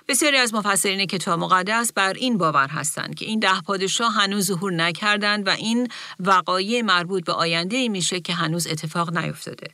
بسیاری 0.08 0.38
از 0.38 0.54
مفسرین 0.54 1.06
کتاب 1.06 1.40
مقدس 1.40 1.94
بر 1.94 2.14
این 2.14 2.38
باور 2.38 2.68
هستند 2.68 3.16
که 3.16 3.26
این 3.26 3.40
ده 3.40 3.62
پادشاه 3.62 4.14
هنوز 4.14 4.46
ظهور 4.46 4.74
نکردند 4.74 5.48
و 5.48 5.50
این 5.50 5.88
وقایع 6.20 6.82
مربوط 6.82 7.26
به 7.26 7.34
آینده 7.34 7.88
میشه 7.88 8.20
که 8.20 8.34
هنوز 8.34 8.68
اتفاق 8.68 9.18
نیفتاده. 9.18 9.68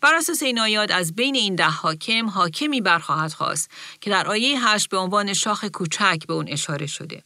بر 0.00 0.14
اساس 0.14 0.42
این 0.42 0.58
آیات 0.58 0.90
از 0.90 1.14
بین 1.14 1.34
این 1.34 1.54
ده 1.54 1.64
حاکم 1.64 2.28
حاکمی 2.28 2.80
برخواهد 2.80 3.32
خواست 3.32 3.70
که 4.00 4.10
در 4.10 4.26
آیه 4.26 4.68
هشت 4.68 4.88
به 4.88 4.96
عنوان 4.96 5.32
شاخ 5.32 5.64
کوچک 5.64 6.18
به 6.28 6.34
اون 6.34 6.48
اشاره 6.48 6.86
شده. 6.86 7.22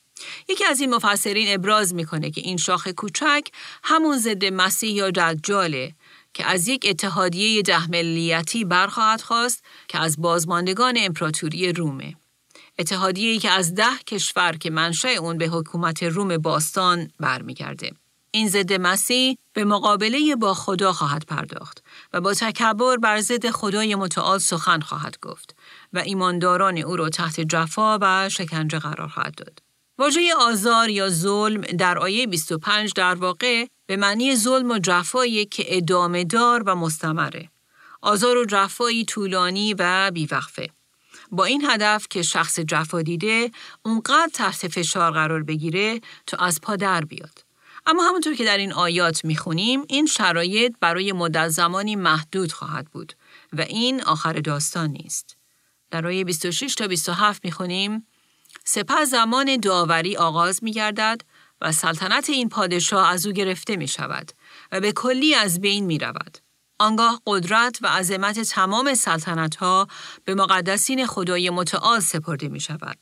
یکی 0.49 0.65
از 0.65 0.81
این 0.81 0.95
مفسرین 0.95 1.55
ابراز 1.55 1.95
می‌کنه 1.95 2.31
که 2.31 2.41
این 2.41 2.57
شاخ 2.57 2.89
کوچک 2.89 3.49
همون 3.83 4.19
ضد 4.19 4.45
مسیح 4.45 4.91
یا 4.91 5.11
دجاله 5.11 5.95
که 6.35 6.47
از 6.47 6.69
یک 6.69 6.87
اتحادیه 6.89 7.63
ده 7.63 7.91
ملیتی 7.91 8.65
برخواهد 8.65 9.21
خواست 9.21 9.65
که 9.89 9.99
از 9.99 10.21
بازماندگان 10.21 10.95
امپراتوری 10.99 11.73
رومه. 11.73 12.15
اتحادیه‌ای 12.81 13.38
که 13.38 13.51
از 13.51 13.75
ده 13.75 13.99
کشور 14.07 14.53
که 14.53 14.71
منشأ 14.71 15.09
اون 15.09 15.38
به 15.38 15.47
حکومت 15.47 16.03
روم 16.03 16.38
باستان 16.38 17.11
برمیگرده. 17.21 17.90
این 18.31 18.49
ضد 18.49 18.73
مسیح 18.73 19.37
به 19.53 19.64
مقابله 19.64 20.37
با 20.37 20.55
خدا 20.55 20.93
خواهد 20.93 21.25
پرداخت 21.27 21.85
و 22.12 22.21
با 22.21 22.35
تکبر 22.35 22.97
بر 22.97 23.21
ضد 23.21 23.51
خدای 23.51 23.95
متعال 23.95 24.38
سخن 24.38 24.81
خواهد 24.81 25.19
گفت 25.23 25.57
و 25.93 25.99
ایمانداران 25.99 26.79
او 26.79 26.97
را 26.97 27.09
تحت 27.09 27.40
جفا 27.40 27.99
و 28.03 28.29
شکنجه 28.29 28.79
قرار 28.79 29.09
خواهد 29.09 29.35
داد. 29.35 29.59
واژه 29.99 30.21
آزار 30.40 30.88
یا 30.88 31.09
ظلم 31.11 31.61
در 31.61 31.99
آیه 31.99 32.27
25 32.27 32.93
در 32.93 33.14
واقع 33.14 33.66
به 33.87 33.97
معنی 33.97 34.37
ظلم 34.37 34.71
و 34.71 34.79
جفایی 34.79 35.47
که 35.47 35.77
ادامه 35.77 36.25
دار 36.25 36.62
و 36.66 36.75
مستمره. 36.75 37.51
آزار 38.03 38.37
و 38.37 38.45
جفایی 38.45 39.05
طولانی 39.05 39.75
و 39.79 40.11
بیوقفه. 40.11 40.71
با 41.33 41.45
این 41.45 41.64
هدف 41.71 42.07
که 42.11 42.23
شخص 42.23 42.61
جفا 42.61 43.03
دیده 43.03 43.51
اونقدر 43.85 44.31
تحت 44.35 44.69
فشار 44.69 45.12
قرار 45.12 45.43
بگیره 45.43 46.01
تا 46.27 46.37
از 46.37 46.61
پا 46.61 46.77
در 46.77 47.05
بیاد. 47.05 47.45
اما 47.87 48.09
همونطور 48.09 48.35
که 48.35 48.45
در 48.45 48.59
این 48.59 48.73
آیات 48.73 49.25
می‌خونیم 49.25 49.85
این 49.88 50.07
شرایط 50.07 50.75
برای 50.81 51.12
مدت 51.12 51.49
زمانی 51.49 51.97
محدود 51.97 52.53
خواهد 52.53 52.87
بود 52.90 53.12
و 53.53 53.61
این 53.61 54.03
آخر 54.03 54.33
داستان 54.33 54.90
نیست. 54.90 55.37
در 55.90 56.07
آیه 56.07 56.25
26 56.25 56.75
تا 56.75 56.87
27 56.87 57.45
می‌خونیم 57.45 58.07
سپس 58.64 59.11
زمان 59.11 59.57
داوری 59.57 60.16
آغاز 60.16 60.64
می 60.64 60.73
گردد 60.73 61.21
و 61.61 61.73
سلطنت 61.73 62.31
این 62.31 62.49
پادشاه 62.49 63.09
از 63.09 63.27
او 63.27 63.33
گرفته 63.33 63.77
می 63.77 63.88
شود 63.88 64.33
و 64.73 64.81
به 64.81 64.93
کلی 64.93 65.35
از 65.35 65.61
بین 65.61 65.85
می 65.85 65.99
رود. 65.99 66.38
آنگاه 66.81 67.23
قدرت 67.27 67.79
و 67.83 67.87
عظمت 67.87 68.40
تمام 68.40 68.95
سلطنت 68.95 69.57
ها 69.57 69.87
به 70.25 70.35
مقدسین 70.35 71.07
خدای 71.07 71.51
متعال 71.51 72.01
سپرده 72.01 72.49
می 72.49 72.61
شود. 72.61 72.99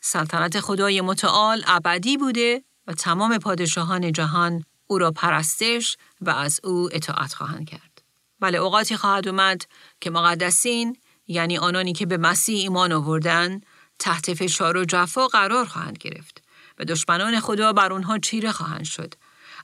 سلطنت 0.00 0.60
خدای 0.60 1.00
متعال 1.00 1.64
ابدی 1.66 2.16
بوده 2.16 2.64
و 2.86 2.92
تمام 2.92 3.38
پادشاهان 3.38 4.12
جهان 4.12 4.64
او 4.86 4.98
را 4.98 5.10
پرستش 5.10 5.96
و 6.20 6.30
از 6.30 6.60
او 6.64 6.88
اطاعت 6.92 7.34
خواهند 7.34 7.68
کرد. 7.68 8.02
بله 8.40 8.58
اوقاتی 8.58 8.96
خواهد 8.96 9.28
اومد 9.28 9.62
که 10.00 10.10
مقدسین 10.10 10.96
یعنی 11.26 11.58
آنانی 11.58 11.92
که 11.92 12.06
به 12.06 12.16
مسیح 12.16 12.58
ایمان 12.58 12.92
آوردن 12.92 13.60
تحت 13.98 14.34
فشار 14.34 14.76
و 14.76 14.84
جفا 14.84 15.28
قرار 15.28 15.64
خواهند 15.64 15.98
گرفت 15.98 16.42
و 16.78 16.84
دشمنان 16.84 17.40
خدا 17.40 17.72
بر 17.72 17.92
آنها 17.92 18.18
چیره 18.18 18.52
خواهند 18.52 18.84
شد 18.84 19.14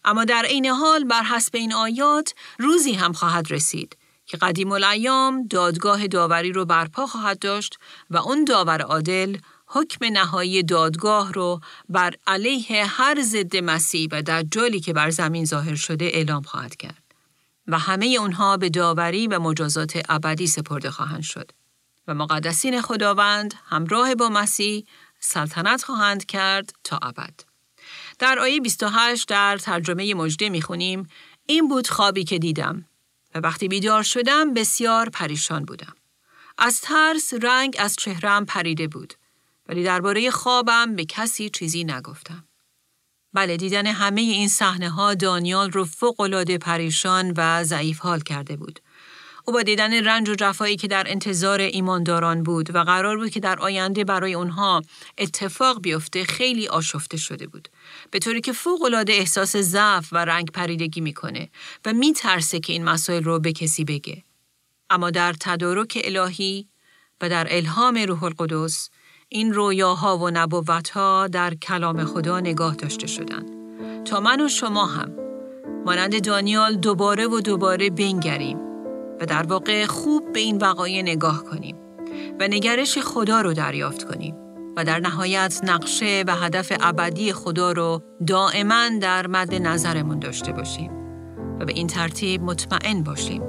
اما 0.05 0.25
در 0.25 0.45
عین 0.45 0.67
حال 0.67 1.05
بر 1.05 1.23
حسب 1.23 1.57
این 1.57 1.73
آیات 1.73 2.35
روزی 2.59 2.93
هم 2.93 3.13
خواهد 3.13 3.53
رسید 3.53 3.97
که 4.27 4.37
قدیم 4.37 4.73
الایام 4.73 5.47
دادگاه 5.47 6.07
داوری 6.07 6.53
رو 6.53 6.65
برپا 6.65 7.07
خواهد 7.07 7.39
داشت 7.39 7.79
و 8.11 8.17
اون 8.17 8.45
داور 8.45 8.83
عادل 8.83 9.37
حکم 9.67 10.05
نهایی 10.05 10.63
دادگاه 10.63 11.33
رو 11.33 11.61
بر 11.89 12.15
علیه 12.27 12.87
هر 12.87 13.23
ضد 13.23 13.57
مسیح 13.57 14.09
و 14.13 14.23
دجالی 14.23 14.81
که 14.81 14.93
بر 14.93 15.11
زمین 15.11 15.45
ظاهر 15.45 15.75
شده 15.75 16.05
اعلام 16.05 16.43
خواهد 16.43 16.77
کرد 16.77 17.03
و 17.67 17.79
همه 17.79 18.07
اونها 18.07 18.57
به 18.57 18.69
داوری 18.69 19.27
و 19.27 19.39
مجازات 19.39 20.03
ابدی 20.09 20.47
سپرده 20.47 20.91
خواهند 20.91 21.23
شد. 21.23 21.51
و 22.09 22.15
مقدسین 22.15 22.81
خداوند 22.81 23.55
همراه 23.65 24.15
با 24.15 24.29
مسیح 24.29 24.87
سلطنت 25.21 25.85
خواهند 25.85 26.27
کرد 26.27 26.73
تا 26.85 26.99
ابد. 27.03 27.52
در 28.19 28.39
آیه 28.39 28.61
28 28.61 29.29
در 29.29 29.59
ترجمه 29.59 30.15
مجده 30.15 30.49
می‌خونیم 30.49 31.09
این 31.47 31.69
بود 31.69 31.89
خوابی 31.89 32.25
که 32.25 32.39
دیدم 32.39 32.85
و 33.35 33.39
وقتی 33.39 33.69
بیدار 33.69 34.03
شدم 34.03 34.55
بسیار 34.55 35.09
پریشان 35.09 35.65
بودم. 35.65 35.95
از 36.59 36.81
ترس 36.81 37.35
رنگ 37.43 37.77
از 37.79 37.97
چهرم 37.97 38.47
پریده 38.47 38.89
بود 38.89 39.15
ولی 39.69 39.85
درباره 39.85 40.31
خوابم 40.31 40.97
به 40.97 41.05
کسی 41.05 41.51
چیزی 41.51 41.85
نگفتم. 41.85 42.45
بله 43.33 43.57
دیدن 43.57 43.87
همه 43.87 44.21
این 44.21 44.49
صحنه 44.49 44.91
ها 44.91 45.15
دانیال 45.15 45.71
رو 45.71 45.85
فوق 45.85 46.21
العاده 46.21 46.59
پریشان 46.59 47.35
و 47.37 47.65
ضعیف 47.65 47.99
حال 47.99 48.21
کرده 48.21 48.57
بود. 48.57 48.81
او 49.45 49.53
با 49.53 49.63
دیدن 49.63 50.05
رنج 50.05 50.29
و 50.29 50.35
جفایی 50.35 50.77
که 50.77 50.89
در 50.89 51.05
انتظار 51.07 51.61
ایمانداران 51.61 52.43
بود 52.43 52.75
و 52.75 52.79
قرار 52.79 53.17
بود 53.17 53.31
که 53.31 53.41
در 53.41 53.59
آینده 53.59 54.05
برای 54.05 54.35
اونها 54.35 54.83
اتفاق 55.19 55.81
بیفته 55.81 56.25
خیلی 56.25 56.69
آشفته 56.69 57.17
شده 57.17 57.47
بود. 57.47 57.69
به 58.11 58.19
طوری 58.19 58.41
که 58.41 58.53
فوق 58.53 58.83
العاده 58.83 59.13
احساس 59.13 59.57
ضعف 59.57 60.09
و 60.13 60.25
رنگ 60.25 60.51
پریدگی 60.51 61.01
می‌کنه 61.01 61.51
و 61.85 61.93
میترسه 61.93 62.61
که 62.61 62.73
این 62.73 62.85
مسائل 62.85 63.25
رو 63.25 63.39
به 63.39 63.53
کسی 63.53 63.85
بگه. 63.85 64.23
اما 64.91 65.11
در 65.11 65.35
تدارک 65.41 65.99
الهی 66.05 66.69
و 67.21 67.29
در 67.29 67.47
الهام 67.51 67.99
روح 67.99 68.25
القدس 68.25 68.91
این 69.29 69.53
رویاها 69.55 70.19
و 70.19 70.31
نبوتها 70.31 71.29
در 71.29 71.55
کلام 71.55 72.05
خدا 72.05 72.41
نگاه 72.41 72.75
داشته 72.75 73.07
شدند. 73.07 73.51
تا 74.05 74.21
من 74.21 74.41
و 74.41 74.49
شما 74.49 74.87
هم 74.87 75.13
مانند 75.87 76.25
دانیال 76.25 76.77
دوباره 76.77 77.27
و 77.27 77.41
دوباره 77.41 77.91
بنگریم. 77.91 78.72
و 79.23 79.27
در 79.27 79.43
واقع 79.43 79.87
خوب 79.87 80.33
به 80.33 80.41
این 80.41 80.59
وقایع 80.59 81.03
نگاه 81.03 81.45
کنیم 81.45 81.77
و 82.41 82.49
نگرش 82.49 82.99
خدا 82.99 83.41
رو 83.41 83.53
دریافت 83.53 84.05
کنیم 84.05 84.35
و 84.77 84.85
در 84.85 85.01
نهایت 85.01 85.61
نقشه 85.65 86.25
و 86.27 86.35
هدف 86.35 86.73
ابدی 86.81 87.33
خدا 87.33 87.73
رو 87.73 88.03
دائما 88.27 88.89
در 89.01 89.27
مد 89.27 89.55
نظرمون 89.55 90.19
داشته 90.19 90.53
باشیم 90.53 90.91
و 91.61 91.65
به 91.65 91.73
این 91.73 91.87
ترتیب 91.87 92.43
مطمئن 92.43 93.03
باشیم 93.03 93.43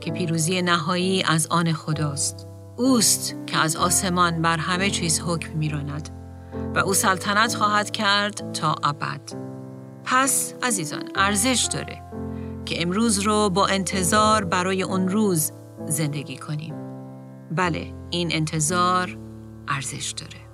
که 0.00 0.10
پیروزی 0.10 0.62
نهایی 0.62 1.22
از 1.22 1.46
آن 1.50 1.72
خداست. 1.72 2.46
اوست 2.76 3.36
که 3.46 3.58
از 3.58 3.76
آسمان 3.76 4.42
بر 4.42 4.56
همه 4.56 4.90
چیز 4.90 5.20
حکم 5.20 5.58
میراند 5.58 6.08
و 6.74 6.78
او 6.78 6.94
سلطنت 6.94 7.54
خواهد 7.54 7.90
کرد 7.90 8.52
تا 8.52 8.74
ابد. 8.82 9.20
پس 10.04 10.54
عزیزان 10.62 11.02
ارزش 11.14 11.68
داره 11.72 12.02
که 12.64 12.82
امروز 12.82 13.18
رو 13.18 13.50
با 13.50 13.66
انتظار 13.66 14.44
برای 14.44 14.82
اون 14.82 15.08
روز 15.08 15.52
زندگی 15.86 16.36
کنیم. 16.36 16.74
بله، 17.56 17.94
این 18.10 18.28
انتظار 18.32 19.18
ارزش 19.68 20.10
داره. 20.10 20.50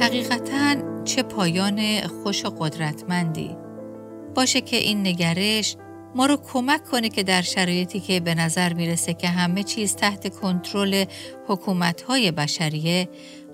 حقیقتا 0.00 0.74
چه 1.04 1.22
پایان 1.22 2.00
خوش 2.00 2.44
و 2.44 2.50
قدرتمندی 2.50 3.56
باشه 4.34 4.60
که 4.60 4.76
این 4.76 5.06
نگرش 5.06 5.76
ما 6.14 6.26
رو 6.26 6.36
کمک 6.36 6.84
کنه 6.84 7.08
که 7.08 7.22
در 7.22 7.42
شرایطی 7.42 8.00
که 8.00 8.20
به 8.20 8.34
نظر 8.34 8.72
می‌رسه 8.72 9.14
که 9.14 9.28
همه 9.28 9.62
چیز 9.62 9.96
تحت 9.96 10.40
کنترل 10.40 11.04
حکومت‌های 11.48 12.32
بشریه 12.32 13.08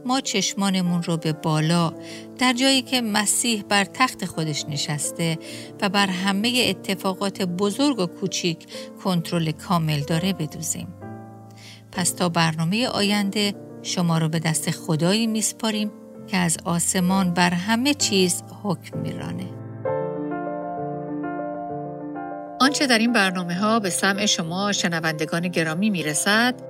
ما 0.06 0.20
چشمانمون 0.20 1.02
رو 1.02 1.16
به 1.16 1.32
بالا 1.32 1.92
در 2.38 2.52
جایی 2.52 2.82
که 2.82 3.00
مسیح 3.00 3.64
بر 3.68 3.84
تخت 3.84 4.24
خودش 4.24 4.64
نشسته 4.64 5.38
و 5.80 5.88
بر 5.88 6.06
همه 6.06 6.66
اتفاقات 6.68 7.42
بزرگ 7.42 7.98
و 7.98 8.06
کوچیک 8.06 8.66
کنترل 9.04 9.50
کامل 9.50 10.00
داره 10.00 10.32
بدوزیم. 10.32 10.88
پس 11.92 12.10
تا 12.10 12.28
برنامه 12.28 12.88
آینده 12.88 13.54
شما 13.82 14.18
رو 14.18 14.28
به 14.28 14.38
دست 14.38 14.70
خدایی 14.70 15.26
میسپاریم 15.26 15.90
که 16.26 16.36
از 16.36 16.56
آسمان 16.64 17.34
بر 17.34 17.50
همه 17.50 17.94
چیز 17.94 18.42
حکم 18.62 18.98
میرانه. 18.98 19.46
آنچه 22.60 22.86
در 22.86 22.98
این 22.98 23.12
برنامه 23.12 23.54
ها 23.54 23.80
به 23.80 23.90
سمع 23.90 24.26
شما 24.26 24.72
شنوندگان 24.72 25.48
گرامی 25.48 25.90
می‌رسد 25.90 26.69